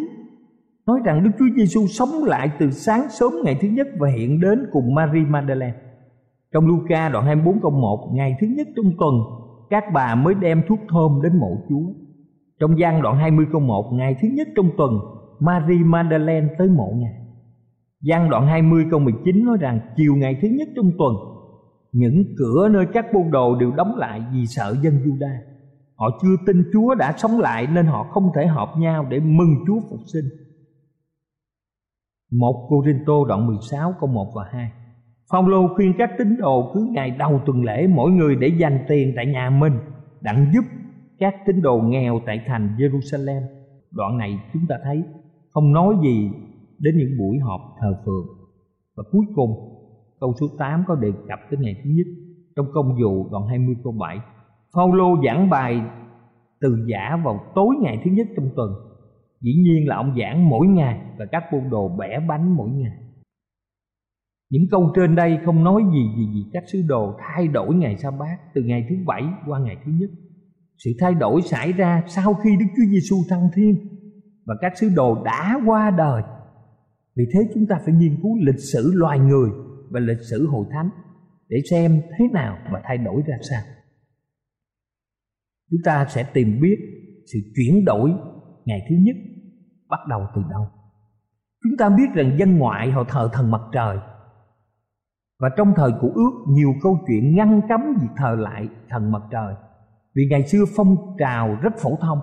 Nói 0.87 0.99
rằng 1.05 1.23
Đức 1.23 1.31
Chúa 1.39 1.55
Giêsu 1.57 1.87
sống 1.87 2.23
lại 2.23 2.51
từ 2.59 2.71
sáng 2.71 3.09
sớm 3.09 3.31
ngày 3.43 3.57
thứ 3.61 3.67
nhất 3.67 3.87
Và 3.99 4.09
hiện 4.17 4.39
đến 4.39 4.65
cùng 4.71 4.95
Mary 4.95 5.19
Magdalene. 5.19 5.75
Trong 6.53 6.67
Luca 6.67 7.09
đoạn 7.09 7.25
24 7.25 7.61
câu 7.61 7.71
1 7.71 8.09
Ngày 8.13 8.35
thứ 8.41 8.47
nhất 8.47 8.67
trong 8.75 8.91
tuần 8.99 9.13
các 9.69 9.83
bà 9.93 10.15
mới 10.15 10.33
đem 10.33 10.61
thuốc 10.67 10.79
thơm 10.89 11.21
đến 11.23 11.37
mộ 11.37 11.57
Chúa. 11.69 11.93
Trong 12.59 12.79
gian 12.79 13.01
đoạn 13.01 13.17
20 13.17 13.45
câu 13.51 13.61
1 13.61 13.91
ngày 13.93 14.15
thứ 14.21 14.27
nhất 14.33 14.47
trong 14.55 14.69
tuần, 14.77 14.91
Marie 15.39 15.83
Magdalene 15.85 16.47
tới 16.57 16.69
mộ 16.69 16.91
Ngài. 16.95 17.13
Gian 18.01 18.29
đoạn 18.29 18.47
20 18.47 18.85
câu 18.91 18.99
19 18.99 19.45
nói 19.45 19.57
rằng 19.59 19.79
chiều 19.97 20.15
ngày 20.15 20.39
thứ 20.41 20.47
nhất 20.47 20.67
trong 20.75 20.91
tuần, 20.97 21.15
những 21.91 22.23
cửa 22.37 22.69
nơi 22.71 22.85
các 22.93 23.13
môn 23.13 23.31
đồ 23.31 23.55
đều 23.55 23.71
đóng 23.71 23.95
lại 23.95 24.21
vì 24.33 24.45
sợ 24.45 24.75
dân 24.81 24.93
Juda. 24.93 25.37
Họ 25.95 26.19
chưa 26.21 26.35
tin 26.45 26.63
Chúa 26.73 26.95
đã 26.95 27.13
sống 27.17 27.39
lại 27.39 27.67
nên 27.67 27.85
họ 27.85 28.03
không 28.03 28.31
thể 28.35 28.47
họp 28.47 28.69
nhau 28.77 29.05
để 29.09 29.19
mừng 29.19 29.55
Chúa 29.67 29.79
phục 29.89 29.99
sinh. 30.13 30.25
1 32.31 32.67
Cô-rin-tô 32.69 33.25
đoạn 33.25 33.47
16 33.47 33.93
câu 33.99 34.09
1 34.09 34.31
và 34.35 34.43
2 34.51 34.71
Phong 35.31 35.47
lô 35.47 35.75
khuyên 35.75 35.93
các 35.97 36.09
tín 36.17 36.37
đồ 36.37 36.71
cứ 36.73 36.89
ngày 36.91 37.11
đầu 37.11 37.41
tuần 37.45 37.63
lễ 37.63 37.87
mỗi 37.87 38.11
người 38.11 38.35
để 38.35 38.47
dành 38.47 38.85
tiền 38.87 39.13
tại 39.15 39.25
nhà 39.25 39.49
mình, 39.49 39.73
đặng 40.21 40.51
giúp 40.53 40.65
các 41.19 41.35
tín 41.45 41.61
đồ 41.61 41.81
nghèo 41.81 42.21
tại 42.25 42.41
thành 42.47 42.75
Jerusalem. 42.77 43.41
Đoạn 43.91 44.17
này 44.17 44.39
chúng 44.53 44.61
ta 44.69 44.75
thấy 44.83 45.03
không 45.53 45.73
nói 45.73 45.95
gì 46.03 46.31
đến 46.79 46.97
những 46.97 47.17
buổi 47.19 47.37
họp 47.39 47.61
thờ 47.81 48.01
phượng. 48.05 48.25
Và 48.97 49.03
cuối 49.11 49.25
cùng, 49.35 49.51
câu 50.19 50.33
số 50.39 50.47
8 50.59 50.83
có 50.87 50.95
đề 50.95 51.11
cập 51.27 51.39
tới 51.49 51.59
ngày 51.61 51.75
thứ 51.83 51.89
nhất 51.89 52.07
trong 52.55 52.65
công 52.73 52.95
vụ 53.03 53.29
đoạn 53.31 53.47
20 53.47 53.75
câu 53.83 53.93
7. 53.93 54.19
Phaolô 54.75 55.15
giảng 55.25 55.49
bài 55.49 55.81
từ 56.61 56.85
giả 56.91 57.19
vào 57.23 57.39
tối 57.55 57.75
ngày 57.81 58.01
thứ 58.05 58.11
nhất 58.11 58.27
trong 58.35 58.49
tuần. 58.55 58.71
Dĩ 59.41 59.51
nhiên 59.63 59.87
là 59.87 59.95
ông 59.95 60.15
giảng 60.19 60.49
mỗi 60.49 60.67
ngày 60.67 60.99
và 61.17 61.25
các 61.25 61.43
môn 61.53 61.69
đồ 61.69 61.89
bẻ 61.99 62.19
bánh 62.27 62.55
mỗi 62.55 62.69
ngày 62.69 62.97
những 64.49 64.63
câu 64.71 64.91
trên 64.95 65.15
đây 65.15 65.39
không 65.45 65.63
nói 65.63 65.81
gì 65.93 66.03
gì 66.17 66.33
gì 66.33 66.49
các 66.53 66.63
sứ 66.71 66.81
đồ 66.87 67.17
thay 67.19 67.47
đổi 67.47 67.75
ngày 67.75 67.97
sa 67.97 68.11
bát 68.11 68.37
từ 68.53 68.61
ngày 68.61 68.85
thứ 68.89 68.95
bảy 69.05 69.23
qua 69.47 69.59
ngày 69.59 69.77
thứ 69.85 69.91
nhất 69.91 70.09
sự 70.77 70.91
thay 70.99 71.13
đổi 71.13 71.41
xảy 71.41 71.73
ra 71.73 72.03
sau 72.07 72.33
khi 72.33 72.49
Đức 72.59 72.65
Chúa 72.77 72.91
Giêsu 72.91 73.15
thăng 73.29 73.49
thiên 73.55 73.95
và 74.45 74.55
các 74.61 74.77
sứ 74.77 74.89
đồ 74.95 75.23
đã 75.23 75.59
qua 75.65 75.91
đời. 75.91 76.23
Vì 77.15 77.23
thế 77.33 77.39
chúng 77.53 77.67
ta 77.67 77.75
phải 77.85 77.93
nghiên 77.93 78.21
cứu 78.21 78.37
lịch 78.45 78.59
sử 78.73 78.91
loài 78.93 79.19
người 79.19 79.49
và 79.89 79.99
lịch 79.99 80.21
sử 80.29 80.47
hội 80.47 80.65
thánh 80.71 80.89
để 81.49 81.57
xem 81.69 82.01
thế 82.19 82.25
nào 82.33 82.57
và 82.71 82.81
thay 82.83 82.97
đổi 82.97 83.21
ra 83.27 83.35
sao. 83.49 83.61
Chúng 85.71 85.79
ta 85.85 86.05
sẽ 86.09 86.23
tìm 86.33 86.59
biết 86.61 86.77
sự 87.33 87.39
chuyển 87.55 87.85
đổi 87.85 88.11
ngày 88.65 88.79
thứ 88.89 88.95
nhất 88.99 89.15
bắt 89.89 89.99
đầu 90.09 90.21
từ 90.35 90.41
đâu. 90.49 90.67
Chúng 91.63 91.77
ta 91.77 91.89
biết 91.89 92.13
rằng 92.13 92.37
dân 92.39 92.57
ngoại 92.57 92.91
họ 92.91 93.03
thờ 93.09 93.29
thần 93.33 93.51
mặt 93.51 93.61
trời 93.73 93.97
và 95.39 95.49
trong 95.57 95.73
thời 95.75 95.91
của 96.01 96.11
ước, 96.15 96.31
nhiều 96.47 96.69
câu 96.83 96.99
chuyện 97.07 97.35
ngăn 97.35 97.61
cấm 97.69 97.81
việc 98.01 98.13
thờ 98.17 98.35
lại 98.39 98.67
thần 98.89 99.11
mặt 99.11 99.21
trời 99.31 99.55
vì 100.15 100.23
ngày 100.29 100.47
xưa 100.47 100.63
phong 100.75 100.95
trào 101.19 101.57
rất 101.61 101.73
phổ 101.77 101.97
thông 102.01 102.19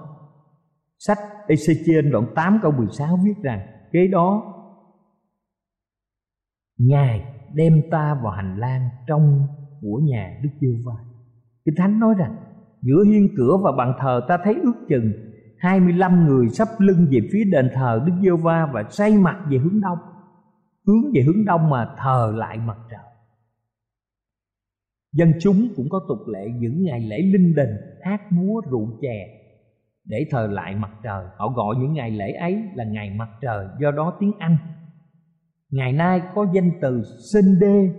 sách 0.98 1.18
Ezechiel 1.48 2.10
đoạn 2.10 2.26
8 2.34 2.58
câu 2.62 2.72
16 2.72 3.18
viết 3.24 3.34
rằng, 3.42 3.60
kế 3.92 4.06
đó, 4.06 4.52
Ngài 6.78 7.24
đem 7.54 7.82
ta 7.90 8.18
vào 8.22 8.32
hành 8.32 8.56
lang 8.58 8.88
trong 9.06 9.46
của 9.80 10.00
nhà 10.04 10.40
Đức 10.42 10.50
Giê 10.60 10.68
Va. 10.86 10.94
Kinh 11.64 11.74
Thánh 11.78 12.00
nói 12.00 12.14
rằng, 12.18 12.36
giữa 12.82 13.04
hiên 13.04 13.28
cửa 13.36 13.56
và 13.62 13.72
bàn 13.72 13.94
thờ 14.00 14.20
ta 14.28 14.38
thấy 14.44 14.54
ước 14.62 14.74
chừng 14.88 15.12
25 15.58 16.26
người 16.26 16.48
sắp 16.48 16.68
lưng 16.78 17.06
về 17.10 17.20
phía 17.32 17.44
đền 17.52 17.70
thờ 17.74 18.02
Đức 18.06 18.12
Giê 18.22 18.30
Va 18.42 18.70
và 18.72 18.84
say 18.90 19.18
mặt 19.18 19.36
về 19.50 19.58
hướng 19.58 19.80
đông. 19.80 19.98
Hướng 20.86 21.12
về 21.14 21.22
hướng 21.22 21.44
đông 21.44 21.70
mà 21.70 21.94
thờ 21.98 22.32
lại 22.36 22.58
mặt 22.58 22.76
trời. 22.90 23.01
Dân 25.12 25.32
chúng 25.40 25.68
cũng 25.76 25.88
có 25.88 26.00
tục 26.08 26.18
lệ 26.28 26.46
giữ 26.60 26.68
ngày 26.78 27.00
lễ 27.00 27.18
linh 27.18 27.54
đình, 27.54 27.70
hát 28.02 28.32
múa 28.32 28.60
rượu 28.70 28.98
chè 29.02 29.26
để 30.04 30.26
thờ 30.30 30.48
lại 30.50 30.74
mặt 30.76 30.90
trời. 31.02 31.26
Họ 31.36 31.48
gọi 31.48 31.76
những 31.78 31.92
ngày 31.92 32.10
lễ 32.10 32.32
ấy 32.32 32.62
là 32.74 32.84
ngày 32.84 33.10
mặt 33.10 33.28
trời, 33.40 33.66
do 33.80 33.90
đó 33.90 34.16
tiếng 34.20 34.32
Anh. 34.38 34.56
Ngày 35.70 35.92
nay 35.92 36.22
có 36.34 36.46
danh 36.54 36.70
từ 36.80 37.02
Sunday 37.32 37.90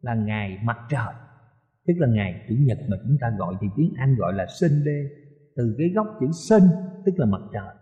là 0.00 0.14
ngày 0.14 0.58
mặt 0.64 0.76
trời, 0.90 1.14
tức 1.86 1.94
là 1.96 2.08
ngày 2.08 2.34
chủ 2.48 2.54
nhật 2.58 2.78
mà 2.88 2.96
chúng 3.02 3.16
ta 3.20 3.26
gọi 3.38 3.54
thì 3.60 3.66
tiếng 3.76 3.92
Anh 3.96 4.16
gọi 4.16 4.32
là 4.32 4.46
Sunday, 4.60 5.04
từ 5.56 5.74
cái 5.78 5.88
gốc 5.94 6.06
chữ 6.20 6.26
sun 6.48 6.62
tức 7.06 7.12
là 7.16 7.26
mặt 7.26 7.42
trời. 7.52 7.74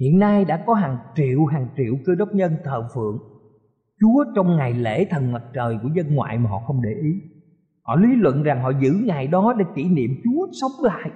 Hiện 0.00 0.18
nay 0.18 0.44
đã 0.44 0.64
có 0.66 0.74
hàng 0.74 0.98
triệu 1.16 1.44
hàng 1.44 1.68
triệu 1.76 1.94
cơ 2.04 2.14
đốc 2.14 2.34
nhân 2.34 2.56
thờ 2.64 2.88
phượng 2.94 3.18
Chúa 4.00 4.24
trong 4.36 4.56
ngày 4.56 4.72
lễ 4.72 5.06
thần 5.10 5.32
mặt 5.32 5.42
trời 5.54 5.78
của 5.82 5.88
dân 5.96 6.14
ngoại 6.14 6.38
mà 6.38 6.50
họ 6.50 6.58
không 6.58 6.82
để 6.82 6.90
ý 7.02 7.33
Họ 7.84 7.96
lý 7.96 8.08
luận 8.16 8.42
rằng 8.42 8.62
họ 8.62 8.70
giữ 8.80 8.90
ngày 9.04 9.26
đó 9.26 9.54
để 9.58 9.64
kỷ 9.74 9.88
niệm 9.88 10.10
Chúa 10.24 10.46
sống 10.60 10.84
lại. 10.84 11.10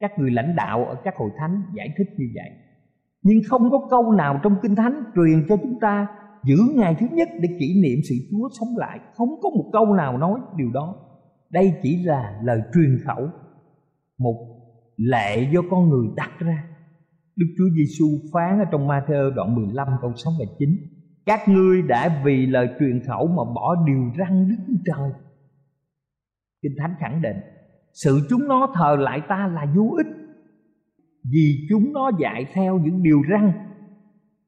Các 0.00 0.18
người 0.18 0.30
lãnh 0.30 0.56
đạo 0.56 0.84
ở 0.84 0.96
các 1.04 1.14
hội 1.16 1.30
thánh 1.38 1.62
giải 1.74 1.88
thích 1.98 2.08
như 2.18 2.26
vậy. 2.34 2.50
Nhưng 3.22 3.38
không 3.48 3.70
có 3.70 3.86
câu 3.90 4.12
nào 4.12 4.40
trong 4.42 4.56
Kinh 4.62 4.74
Thánh 4.74 5.02
truyền 5.14 5.46
cho 5.48 5.56
chúng 5.56 5.80
ta 5.80 6.06
Giữ 6.44 6.56
ngày 6.74 6.96
thứ 7.00 7.06
nhất 7.12 7.28
để 7.40 7.48
kỷ 7.60 7.82
niệm 7.82 7.98
sự 8.08 8.14
Chúa 8.30 8.48
sống 8.60 8.76
lại. 8.76 9.00
Không 9.14 9.28
có 9.42 9.50
một 9.50 9.70
câu 9.72 9.94
nào 9.94 10.18
nói 10.18 10.40
điều 10.56 10.70
đó. 10.70 10.96
Đây 11.50 11.72
chỉ 11.82 12.02
là 12.04 12.40
lời 12.44 12.60
truyền 12.74 12.98
khẩu, 13.06 13.28
Một 14.18 14.46
lệ 14.96 15.48
do 15.52 15.60
con 15.70 15.88
người 15.88 16.06
đặt 16.16 16.30
ra. 16.38 16.64
Đức 17.36 17.46
Chúa 17.58 17.68
Giêsu 17.76 18.06
phán 18.32 18.58
ở 18.58 18.64
trong 18.72 18.88
Matthew 18.88 19.34
đoạn 19.34 19.54
15 19.54 19.88
câu 20.02 20.12
6 20.16 20.32
và 20.38 20.44
9 20.58 20.68
Các 21.26 21.48
ngươi 21.48 21.82
đã 21.82 22.22
vì 22.24 22.46
lời 22.46 22.68
truyền 22.80 23.00
khẩu 23.06 23.26
mà 23.26 23.44
bỏ 23.54 23.74
điều 23.86 24.10
răn 24.18 24.48
Đức 24.48 24.56
Chúa 24.66 24.82
Trời. 24.84 25.10
Kinh 26.62 26.72
Thánh 26.78 26.94
khẳng 27.00 27.22
định, 27.22 27.36
Sự 27.92 28.20
chúng 28.30 28.48
nó 28.48 28.72
thờ 28.74 28.96
lại 29.00 29.20
ta 29.28 29.50
là 29.54 29.66
vô 29.76 29.90
ích. 29.96 30.06
Vì 31.32 31.66
chúng 31.70 31.92
nó 31.92 32.10
dạy 32.20 32.46
theo 32.54 32.78
những 32.78 33.02
điều 33.02 33.22
răn 33.30 33.52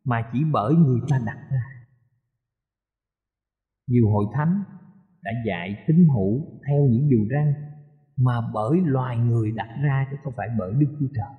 Mà 0.05 0.31
chỉ 0.33 0.39
bởi 0.53 0.75
người 0.75 1.01
ta 1.11 1.19
đặt 1.27 1.39
ra. 1.51 1.63
Nhiều 3.89 4.11
hội 4.13 4.25
thánh 4.35 4.63
đã 5.23 5.31
dạy 5.47 5.85
tín 5.87 6.09
hữu 6.15 6.61
theo 6.69 6.81
những 6.91 7.09
điều 7.11 7.27
răn 7.31 7.55
Mà 8.17 8.33
bởi 8.55 8.81
loài 8.85 9.17
người 9.17 9.53
đặt 9.53 9.69
ra 9.83 10.07
chứ 10.11 10.17
không 10.25 10.33
phải 10.37 10.49
bởi 10.59 10.73
Đức 10.73 10.97
Chúa 11.01 11.07
Trời. 11.15 11.37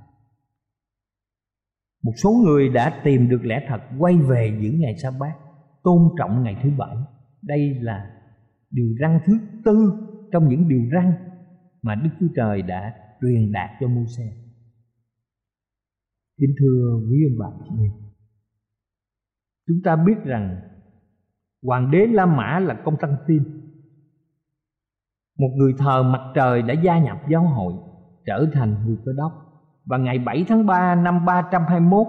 Một 2.03 2.13
số 2.23 2.31
người 2.45 2.69
đã 2.69 3.01
tìm 3.03 3.29
được 3.29 3.41
lẽ 3.43 3.65
thật 3.67 3.81
quay 3.99 4.17
về 4.17 4.57
những 4.61 4.79
ngày 4.79 4.97
sa 4.97 5.11
bát, 5.19 5.33
Tôn 5.83 6.01
trọng 6.17 6.43
ngày 6.43 6.57
thứ 6.63 6.69
bảy. 6.77 6.95
Đây 7.41 7.73
là 7.79 8.11
điều 8.71 8.95
răn 8.99 9.19
thứ 9.25 9.39
tư 9.65 9.91
trong 10.33 10.49
những 10.49 10.67
điều 10.67 10.81
răn 10.93 11.13
mà 11.81 11.95
Đức 11.95 12.09
Chúa 12.19 12.27
Trời 12.35 12.61
đã 12.61 12.93
truyền 13.21 13.51
đạt 13.51 13.69
cho 13.79 13.87
Môi-se. 13.87 14.23
Kính 16.39 16.55
thưa 16.59 16.99
quý 17.09 17.17
ông 17.29 17.39
bà 17.39 17.57
chị 17.63 17.75
em, 17.79 17.91
chúng 19.67 19.77
ta 19.83 19.95
biết 19.95 20.15
rằng 20.23 20.59
Hoàng 21.63 21.91
đế 21.91 22.07
La 22.07 22.25
Mã 22.25 22.59
là 22.59 22.81
công 22.85 22.97
tăng 22.97 23.15
tin 23.27 23.43
Một 25.39 25.49
người 25.57 25.73
thờ 25.77 26.03
mặt 26.03 26.31
trời 26.35 26.61
đã 26.61 26.73
gia 26.73 26.99
nhập 26.99 27.17
giáo 27.29 27.47
hội 27.47 27.73
Trở 28.25 28.49
thành 28.53 28.75
người 28.85 28.97
cơ 29.05 29.11
đốc 29.17 29.31
Và 29.85 29.97
ngày 29.97 30.19
7 30.19 30.45
tháng 30.47 30.65
3 30.65 30.95
năm 30.95 31.25
321 31.25 32.07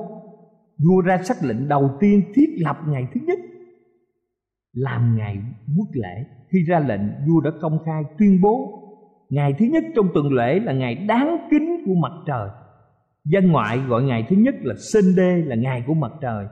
Vua 0.78 1.00
ra 1.00 1.22
sắc 1.22 1.36
lệnh 1.42 1.68
đầu 1.68 1.96
tiên 2.00 2.22
thiết 2.34 2.56
lập 2.58 2.76
ngày 2.86 3.08
thứ 3.14 3.20
nhất 3.26 3.38
làm 4.74 5.16
ngày 5.16 5.38
quốc 5.78 5.88
lễ. 5.92 6.24
Khi 6.48 6.58
ra 6.68 6.78
lệnh, 6.78 7.00
vua 7.28 7.40
đã 7.40 7.50
công 7.60 7.78
khai 7.86 8.02
tuyên 8.18 8.40
bố, 8.40 8.80
ngày 9.30 9.54
thứ 9.58 9.66
nhất 9.66 9.84
trong 9.96 10.08
tuần 10.14 10.32
lễ 10.32 10.60
là 10.60 10.72
ngày 10.72 10.94
đáng 10.94 11.48
kính 11.50 11.82
của 11.86 11.94
mặt 11.94 12.12
trời. 12.26 12.48
Dân 13.24 13.52
ngoại 13.52 13.78
gọi 13.78 14.02
ngày 14.02 14.26
thứ 14.28 14.36
nhất 14.36 14.54
là 14.62 14.74
sinh 14.92 15.16
đê, 15.16 15.36
là 15.36 15.56
ngày 15.56 15.84
của 15.86 15.94
mặt 15.94 16.12
trời. 16.20 16.46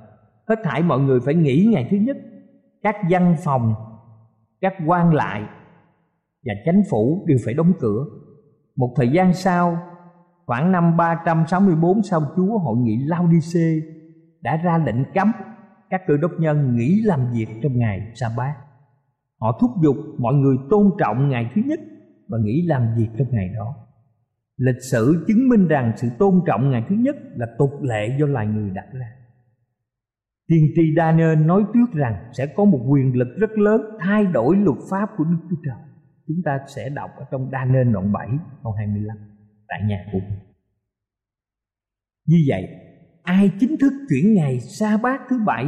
Hết 0.48 0.56
thảy 0.64 0.82
mọi 0.82 1.00
người 1.00 1.20
phải 1.20 1.34
nghỉ 1.34 1.68
ngày 1.72 1.88
thứ 1.90 1.96
nhất. 1.96 2.16
Các 2.82 2.96
văn 3.10 3.36
phòng, 3.44 3.74
các 4.60 4.74
quan 4.86 5.14
lại 5.14 5.42
và 6.44 6.54
chánh 6.64 6.82
phủ 6.90 7.24
đều 7.26 7.38
phải 7.44 7.54
đóng 7.54 7.72
cửa. 7.80 8.04
Một 8.76 8.92
thời 8.96 9.08
gian 9.08 9.34
sau, 9.34 9.78
khoảng 10.46 10.72
năm 10.72 10.96
364 10.96 12.02
sau 12.02 12.22
Chúa 12.36 12.58
hội 12.58 12.76
nghị 12.78 12.96
Laodice 12.96 13.86
đã 14.40 14.56
ra 14.56 14.78
lệnh 14.86 15.12
cấm 15.14 15.32
các 15.92 16.02
cơ 16.06 16.16
đốc 16.16 16.32
nhân 16.38 16.76
nghỉ 16.76 17.00
làm 17.04 17.20
việc 17.32 17.46
trong 17.62 17.78
ngày 17.78 18.12
sa 18.14 18.26
bát 18.36 18.54
Họ 19.42 19.58
thúc 19.60 19.70
giục 19.82 19.96
mọi 20.18 20.34
người 20.34 20.56
tôn 20.70 20.90
trọng 20.98 21.28
ngày 21.28 21.50
thứ 21.54 21.62
nhất 21.66 21.80
và 22.28 22.38
nghĩ 22.44 22.62
làm 22.66 22.94
việc 22.96 23.08
trong 23.18 23.28
ngày 23.30 23.48
đó. 23.56 23.74
Lịch 24.56 24.82
sử 24.90 25.24
chứng 25.28 25.48
minh 25.48 25.68
rằng 25.68 25.92
sự 25.96 26.08
tôn 26.18 26.40
trọng 26.46 26.70
ngày 26.70 26.84
thứ 26.88 26.96
nhất 26.98 27.16
là 27.36 27.46
tục 27.58 27.70
lệ 27.82 28.16
do 28.20 28.26
loài 28.26 28.46
người 28.46 28.70
đặt 28.70 28.86
ra. 28.92 29.06
Tiên 30.48 30.66
tri 30.74 30.82
Daniel 30.96 31.38
nói 31.44 31.64
trước 31.74 31.92
rằng 31.92 32.30
sẽ 32.32 32.46
có 32.46 32.64
một 32.64 32.86
quyền 32.88 33.16
lực 33.16 33.28
rất 33.38 33.58
lớn 33.58 33.80
thay 34.00 34.26
đổi 34.26 34.56
luật 34.56 34.78
pháp 34.90 35.08
của 35.16 35.24
Đức 35.24 35.38
Chúa 35.50 35.56
Trời. 35.64 35.82
Chúng 36.28 36.42
ta 36.44 36.58
sẽ 36.76 36.88
đọc 36.88 37.10
ở 37.16 37.24
trong 37.30 37.50
Daniel 37.52 37.92
đoạn 37.92 38.12
7 38.12 38.28
câu 38.62 38.72
25 38.72 39.16
tại 39.68 39.80
nhà 39.86 40.04
của 40.12 40.18
mình. 40.18 40.38
Như 42.26 42.36
vậy, 42.48 42.68
ai 43.22 43.50
chính 43.60 43.76
thức 43.80 43.92
chuyển 44.08 44.34
ngày 44.34 44.60
sa 44.60 44.96
bát 44.96 45.20
thứ 45.28 45.38
bảy 45.46 45.66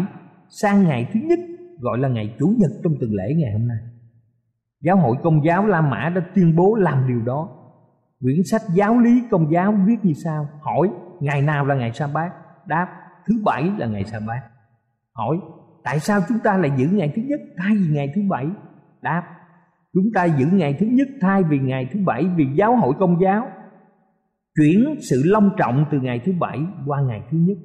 sang 0.48 0.84
ngày 0.84 1.08
thứ 1.12 1.20
nhất, 1.20 1.38
gọi 1.80 1.98
là 1.98 2.08
ngày 2.08 2.34
chủ 2.38 2.54
nhật 2.58 2.70
trong 2.84 2.92
tuần 3.00 3.10
lễ 3.14 3.34
ngày 3.36 3.52
hôm 3.52 3.68
nay? 3.68 3.78
Giáo 4.80 4.96
hội 4.96 5.16
công 5.22 5.44
giáo 5.44 5.66
la 5.66 5.80
mã 5.80 6.12
đã 6.14 6.22
tuyên 6.34 6.56
bố 6.56 6.74
làm 6.74 7.08
điều 7.08 7.22
đó. 7.22 7.48
Quyển 8.20 8.42
sách 8.50 8.62
giáo 8.74 8.98
lý 8.98 9.22
công 9.30 9.52
giáo 9.52 9.74
viết 9.86 9.96
như 10.02 10.12
sau. 10.12 10.48
Hỏi, 10.60 10.90
ngày 11.20 11.42
nào 11.42 11.66
là 11.66 11.74
ngày 11.74 11.92
sa 11.92 12.06
bát? 12.06 12.32
Đáp, 12.66 12.86
thứ 13.26 13.42
bảy 13.44 13.70
là 13.78 13.86
ngày 13.86 14.04
sa 14.04 14.20
bát. 14.20 14.40
Hỏi, 15.12 15.36
tại 15.84 16.00
sao 16.00 16.20
chúng 16.28 16.38
ta 16.38 16.56
lại 16.56 16.72
giữ 16.76 16.86
ngày 16.92 17.12
thứ 17.16 17.22
nhất 17.22 17.40
thay 17.56 17.76
vì 17.76 17.94
ngày 17.94 18.12
thứ 18.14 18.22
bảy? 18.30 18.46
Đáp, 19.02 19.22
chúng 19.94 20.04
ta 20.14 20.24
giữ 20.24 20.46
ngày 20.52 20.76
thứ 20.80 20.86
nhất 20.86 21.08
thay 21.20 21.42
vì 21.42 21.58
ngày 21.58 21.88
thứ 21.92 22.00
bảy 22.06 22.24
vì 22.36 22.46
giáo 22.54 22.76
hội 22.76 22.94
công 22.98 23.20
giáo 23.22 23.48
chuyển 24.56 24.94
sự 25.10 25.22
long 25.24 25.50
trọng 25.58 25.84
từ 25.90 26.00
ngày 26.00 26.20
thứ 26.24 26.32
bảy 26.40 26.60
qua 26.86 27.00
ngày 27.00 27.22
thứ 27.30 27.38
nhất 27.38 27.56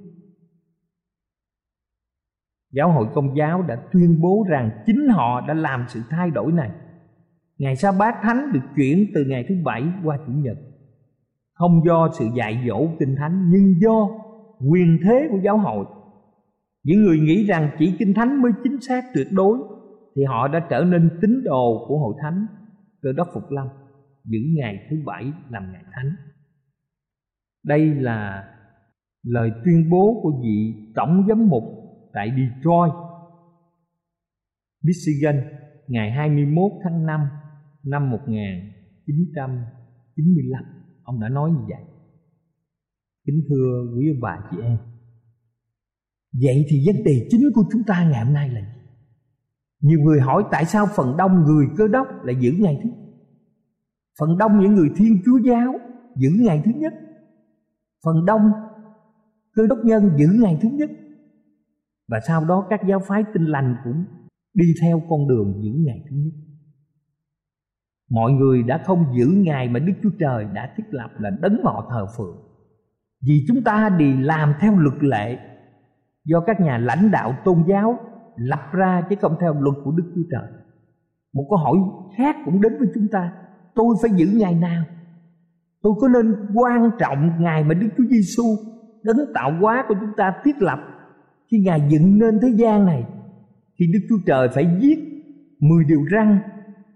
Giáo 2.71 2.91
hội 2.91 3.07
công 3.13 3.37
giáo 3.37 3.61
đã 3.61 3.75
tuyên 3.93 4.21
bố 4.21 4.45
rằng 4.49 4.69
chính 4.85 5.07
họ 5.09 5.47
đã 5.47 5.53
làm 5.53 5.85
sự 5.87 6.01
thay 6.09 6.31
đổi 6.31 6.51
này. 6.51 6.71
Ngày 7.57 7.75
sa 7.75 7.91
bát 7.99 8.15
thánh 8.21 8.51
được 8.53 8.59
chuyển 8.75 9.05
từ 9.15 9.25
ngày 9.25 9.45
thứ 9.49 9.55
bảy 9.63 9.83
qua 10.03 10.17
chủ 10.27 10.33
nhật. 10.33 10.57
Không 11.53 11.81
do 11.85 12.09
sự 12.19 12.25
dạy 12.35 12.63
dỗ 12.67 12.87
kinh 12.99 13.15
thánh, 13.15 13.49
nhưng 13.51 13.79
do 13.81 14.09
quyền 14.69 14.99
thế 15.03 15.27
của 15.31 15.39
giáo 15.43 15.57
hội. 15.57 15.85
Những 16.83 17.01
người 17.03 17.19
nghĩ 17.19 17.45
rằng 17.47 17.69
chỉ 17.79 17.95
kinh 17.99 18.13
thánh 18.13 18.41
mới 18.41 18.51
chính 18.63 18.81
xác 18.81 19.03
tuyệt 19.13 19.27
đối, 19.31 19.57
thì 20.15 20.23
họ 20.23 20.47
đã 20.47 20.67
trở 20.69 20.83
nên 20.83 21.09
tín 21.21 21.43
đồ 21.43 21.85
của 21.87 21.99
hội 21.99 22.13
thánh, 22.21 22.45
cơ 23.01 23.13
đốc 23.13 23.27
phục 23.33 23.51
lâm 23.51 23.67
giữ 24.25 24.39
ngày 24.57 24.87
thứ 24.89 24.95
bảy 25.05 25.31
làm 25.49 25.71
ngày 25.71 25.83
thánh. 25.91 26.15
Đây 27.69 27.95
là 27.95 28.49
lời 29.23 29.51
tuyên 29.65 29.89
bố 29.89 30.19
của 30.23 30.31
vị 30.43 30.73
tổng 30.95 31.25
giám 31.27 31.47
mục 31.47 31.63
tại 32.13 32.29
Detroit, 32.29 32.91
Michigan, 34.83 35.41
ngày 35.87 36.11
21 36.11 36.71
tháng 36.83 37.05
5 37.05 37.27
năm 37.83 38.11
1995 38.11 40.63
ông 41.03 41.19
đã 41.19 41.29
nói 41.29 41.51
như 41.51 41.59
vậy. 41.69 41.83
Kính 43.25 43.41
thưa 43.49 43.85
quý 43.97 44.11
ông 44.13 44.21
bà 44.21 44.37
chị 44.51 44.57
em, 44.63 44.77
vậy 46.41 46.65
thì 46.69 46.83
vấn 46.87 47.03
đề 47.03 47.27
chính 47.29 47.41
của 47.53 47.63
chúng 47.71 47.83
ta 47.87 48.09
ngày 48.09 48.25
hôm 48.25 48.33
nay 48.33 48.49
là 48.49 48.61
gì? 48.61 48.67
Nhiều 49.81 49.99
người 49.99 50.19
hỏi 50.19 50.43
tại 50.51 50.65
sao 50.65 50.87
phần 50.95 51.17
đông 51.17 51.43
người 51.43 51.65
cơ 51.77 51.87
đốc 51.87 52.07
lại 52.23 52.35
giữ 52.39 52.51
ngày 52.59 52.79
thứ 52.83 52.89
phần 54.19 54.37
đông 54.37 54.59
những 54.59 54.75
người 54.75 54.89
thiên 54.95 55.21
chúa 55.25 55.37
giáo 55.37 55.73
giữ 56.15 56.29
ngày 56.39 56.61
thứ 56.65 56.71
nhất? 56.75 56.93
Phần 58.05 58.25
đông 58.25 58.51
cơ 59.55 59.67
đốc 59.67 59.79
nhân 59.83 60.11
giữ 60.17 60.27
ngày 60.41 60.59
thứ 60.61 60.69
nhất. 60.69 60.89
Và 62.07 62.19
sau 62.27 62.45
đó 62.45 62.67
các 62.69 62.81
giáo 62.87 62.99
phái 62.99 63.23
tinh 63.33 63.45
lành 63.45 63.75
cũng 63.83 64.05
đi 64.53 64.65
theo 64.81 65.01
con 65.09 65.27
đường 65.27 65.63
giữ 65.63 65.71
ngày 65.85 66.03
thứ 66.09 66.15
nhất. 66.15 66.33
Mọi 68.09 68.31
người 68.31 68.63
đã 68.63 68.83
không 68.85 69.05
giữ 69.17 69.25
ngày 69.25 69.69
mà 69.69 69.79
đức 69.79 69.93
chúa 70.03 70.09
trời 70.19 70.45
đã 70.53 70.73
thiết 70.77 70.83
lập 70.89 71.09
là 71.19 71.29
đấng 71.29 71.63
họ 71.63 71.87
thờ 71.89 72.07
phượng. 72.17 72.37
Vì 73.27 73.45
chúng 73.47 73.63
ta 73.63 73.89
đi 73.89 74.17
làm 74.17 74.53
theo 74.59 74.75
luật 74.77 75.03
lệ 75.03 75.37
do 76.25 76.39
các 76.39 76.61
nhà 76.61 76.77
lãnh 76.77 77.11
đạo 77.11 77.35
tôn 77.45 77.63
giáo 77.67 77.99
lập 78.35 78.59
ra 78.71 79.01
chứ 79.09 79.15
không 79.21 79.35
theo 79.39 79.53
luật 79.53 79.75
của 79.83 79.91
đức 79.91 80.11
chúa 80.15 80.23
trời. 80.31 80.51
Một 81.33 81.45
câu 81.49 81.57
hỏi 81.57 81.77
khác 82.17 82.35
cũng 82.45 82.61
đến 82.61 82.77
với 82.79 82.87
chúng 82.93 83.07
ta, 83.11 83.33
tôi 83.75 83.95
phải 84.01 84.11
giữ 84.15 84.27
ngày 84.33 84.55
nào? 84.55 84.83
Tôi 85.81 85.93
có 86.01 86.07
nên 86.07 86.35
quan 86.53 86.89
trọng 86.99 87.43
ngày 87.43 87.63
mà 87.63 87.73
đức 87.73 87.87
chúa 87.97 88.03
giêsu 88.09 88.43
đấng 89.03 89.17
tạo 89.33 89.51
hóa 89.61 89.85
của 89.87 89.95
chúng 89.99 90.11
ta 90.17 90.33
thiết 90.43 90.61
lập 90.61 90.79
khi 91.51 91.59
ngài 91.59 91.81
dựng 91.89 92.19
nên 92.19 92.39
thế 92.41 92.47
gian 92.55 92.85
này, 92.85 93.03
thì 93.79 93.85
đức 93.93 93.99
chúa 94.09 94.17
trời 94.25 94.49
phải 94.49 94.77
viết 94.81 94.97
10 95.59 95.85
điều 95.85 96.03
răng 96.03 96.39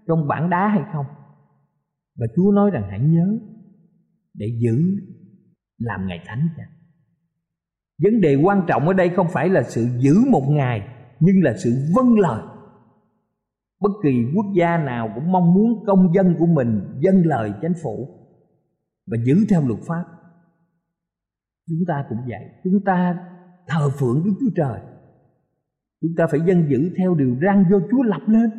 trong 0.08 0.28
bản 0.28 0.50
đá 0.50 0.68
hay 0.68 0.82
không? 0.92 1.06
Và 2.18 2.26
chúa 2.36 2.52
nói 2.52 2.70
rằng 2.70 2.84
hãy 2.90 3.00
nhớ 3.00 3.38
để 4.34 4.46
giữ 4.60 4.78
làm 5.78 6.06
ngày 6.06 6.20
thánh 6.26 6.48
cha 6.56 6.64
vấn 8.02 8.20
đề 8.20 8.34
quan 8.34 8.62
trọng 8.66 8.88
ở 8.88 8.92
đây 8.92 9.08
không 9.08 9.26
phải 9.32 9.48
là 9.48 9.62
sự 9.62 9.86
giữ 9.98 10.14
một 10.30 10.42
ngày 10.48 10.88
nhưng 11.20 11.42
là 11.42 11.54
sự 11.56 11.70
vâng 11.96 12.18
lời. 12.18 12.42
Bất 13.80 13.90
kỳ 14.02 14.10
quốc 14.36 14.46
gia 14.56 14.78
nào 14.78 15.10
cũng 15.14 15.32
mong 15.32 15.54
muốn 15.54 15.84
công 15.86 16.14
dân 16.14 16.34
của 16.38 16.46
mình 16.46 16.80
dâng 17.00 17.26
lời 17.26 17.52
chánh 17.62 17.72
phủ 17.82 18.08
và 19.06 19.16
giữ 19.24 19.36
theo 19.48 19.68
luật 19.68 19.80
pháp. 19.88 20.04
Chúng 21.68 21.84
ta 21.88 22.04
cũng 22.08 22.18
vậy. 22.18 22.50
Chúng 22.64 22.84
ta 22.84 23.18
thờ 23.68 23.90
phượng 23.98 24.22
đức 24.24 24.32
chúa 24.40 24.50
trời. 24.56 24.80
Chúng 26.02 26.12
ta 26.16 26.26
phải 26.30 26.40
dân 26.46 26.70
giữ 26.70 26.90
theo 26.96 27.14
điều 27.14 27.36
răn 27.42 27.64
do 27.70 27.78
chúa 27.90 28.02
lập 28.02 28.22
lên. 28.26 28.50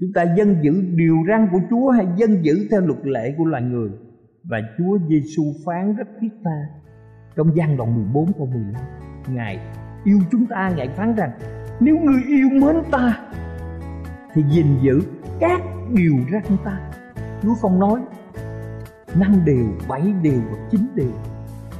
Chúng 0.00 0.12
ta 0.14 0.34
dân 0.36 0.56
giữ 0.62 0.82
điều 0.96 1.16
răn 1.28 1.48
của 1.52 1.60
chúa 1.70 1.90
hay 1.90 2.06
dân 2.16 2.44
giữ 2.44 2.68
theo 2.70 2.80
luật 2.80 3.06
lệ 3.06 3.34
của 3.38 3.44
loài 3.44 3.62
người? 3.62 3.90
Và 4.44 4.58
chúa 4.78 4.98
giêsu 5.08 5.42
phán 5.66 5.96
rất 5.96 6.08
thiết 6.20 6.30
tha 6.44 6.80
trong 7.36 7.56
gian 7.56 7.76
đoạn 7.76 7.94
14 7.94 8.32
câu 8.32 8.46
15 8.46 8.82
ngài 9.28 9.58
yêu 10.04 10.18
chúng 10.30 10.46
ta, 10.46 10.72
ngài 10.76 10.88
phán 10.88 11.14
rằng, 11.14 11.30
nếu 11.80 11.98
người 11.98 12.22
yêu 12.26 12.48
mến 12.50 12.76
ta, 12.90 13.20
thì 14.32 14.42
gìn 14.50 14.66
giữ 14.82 15.00
các 15.40 15.60
điều 15.94 16.14
răn 16.32 16.56
ta. 16.64 16.90
Chúa 17.42 17.54
không 17.54 17.78
nói 17.78 18.00
năm 19.14 19.44
điều 19.44 19.66
bảy 19.88 20.12
điều 20.22 20.40
và 20.50 20.68
chín 20.70 20.86
điều 20.94 21.12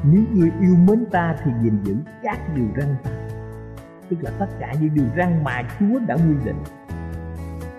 nếu 0.04 0.22
người 0.32 0.50
yêu 0.60 0.76
mến 0.86 1.04
ta 1.10 1.36
thì 1.44 1.50
gìn 1.62 1.84
giữ 1.84 1.96
các 2.22 2.54
điều 2.54 2.66
răn 2.76 2.96
ta. 3.02 3.10
Tức 4.10 4.16
là 4.20 4.30
tất 4.38 4.46
cả 4.60 4.74
những 4.80 4.94
điều 4.94 5.06
răn 5.16 5.44
mà 5.44 5.62
chúa 5.78 5.98
đã 6.06 6.14
quy 6.14 6.44
định. 6.44 6.62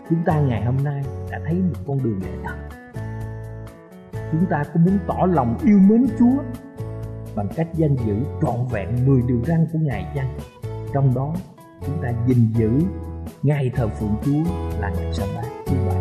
Chúng 0.09 0.23
ta 0.25 0.39
ngày 0.39 0.65
hôm 0.65 0.77
nay 0.83 1.03
đã 1.31 1.39
thấy 1.45 1.55
một 1.55 1.79
con 1.87 2.03
đường 2.03 2.19
lẽ 2.23 2.31
thật. 2.43 2.55
Chúng 4.31 4.45
ta 4.45 4.63
có 4.73 4.79
muốn 4.85 4.97
tỏ 5.07 5.25
lòng 5.25 5.57
yêu 5.63 5.77
mến 5.77 6.07
chúa 6.19 6.43
bằng 7.35 7.47
cách 7.55 7.67
danh 7.73 7.95
giữ 8.05 8.15
trọn 8.41 8.67
vẹn 8.71 9.05
10 9.05 9.21
điều 9.27 9.41
răn 9.47 9.67
của 9.73 9.79
ngài 9.79 10.11
chăng? 10.15 10.37
Trong 10.93 11.15
đó, 11.15 11.33
chúng 11.85 12.01
ta 12.03 12.11
gìn 12.27 12.53
giữ 12.53 12.71
ngày 13.43 13.71
thờ 13.75 13.87
phượng 13.87 14.15
chúa 14.25 14.51
là 14.79 14.89
ngày 14.89 15.13
sa 15.13 15.25
bát 15.35 15.47
thứ 15.67 15.75
bảy 15.87 16.00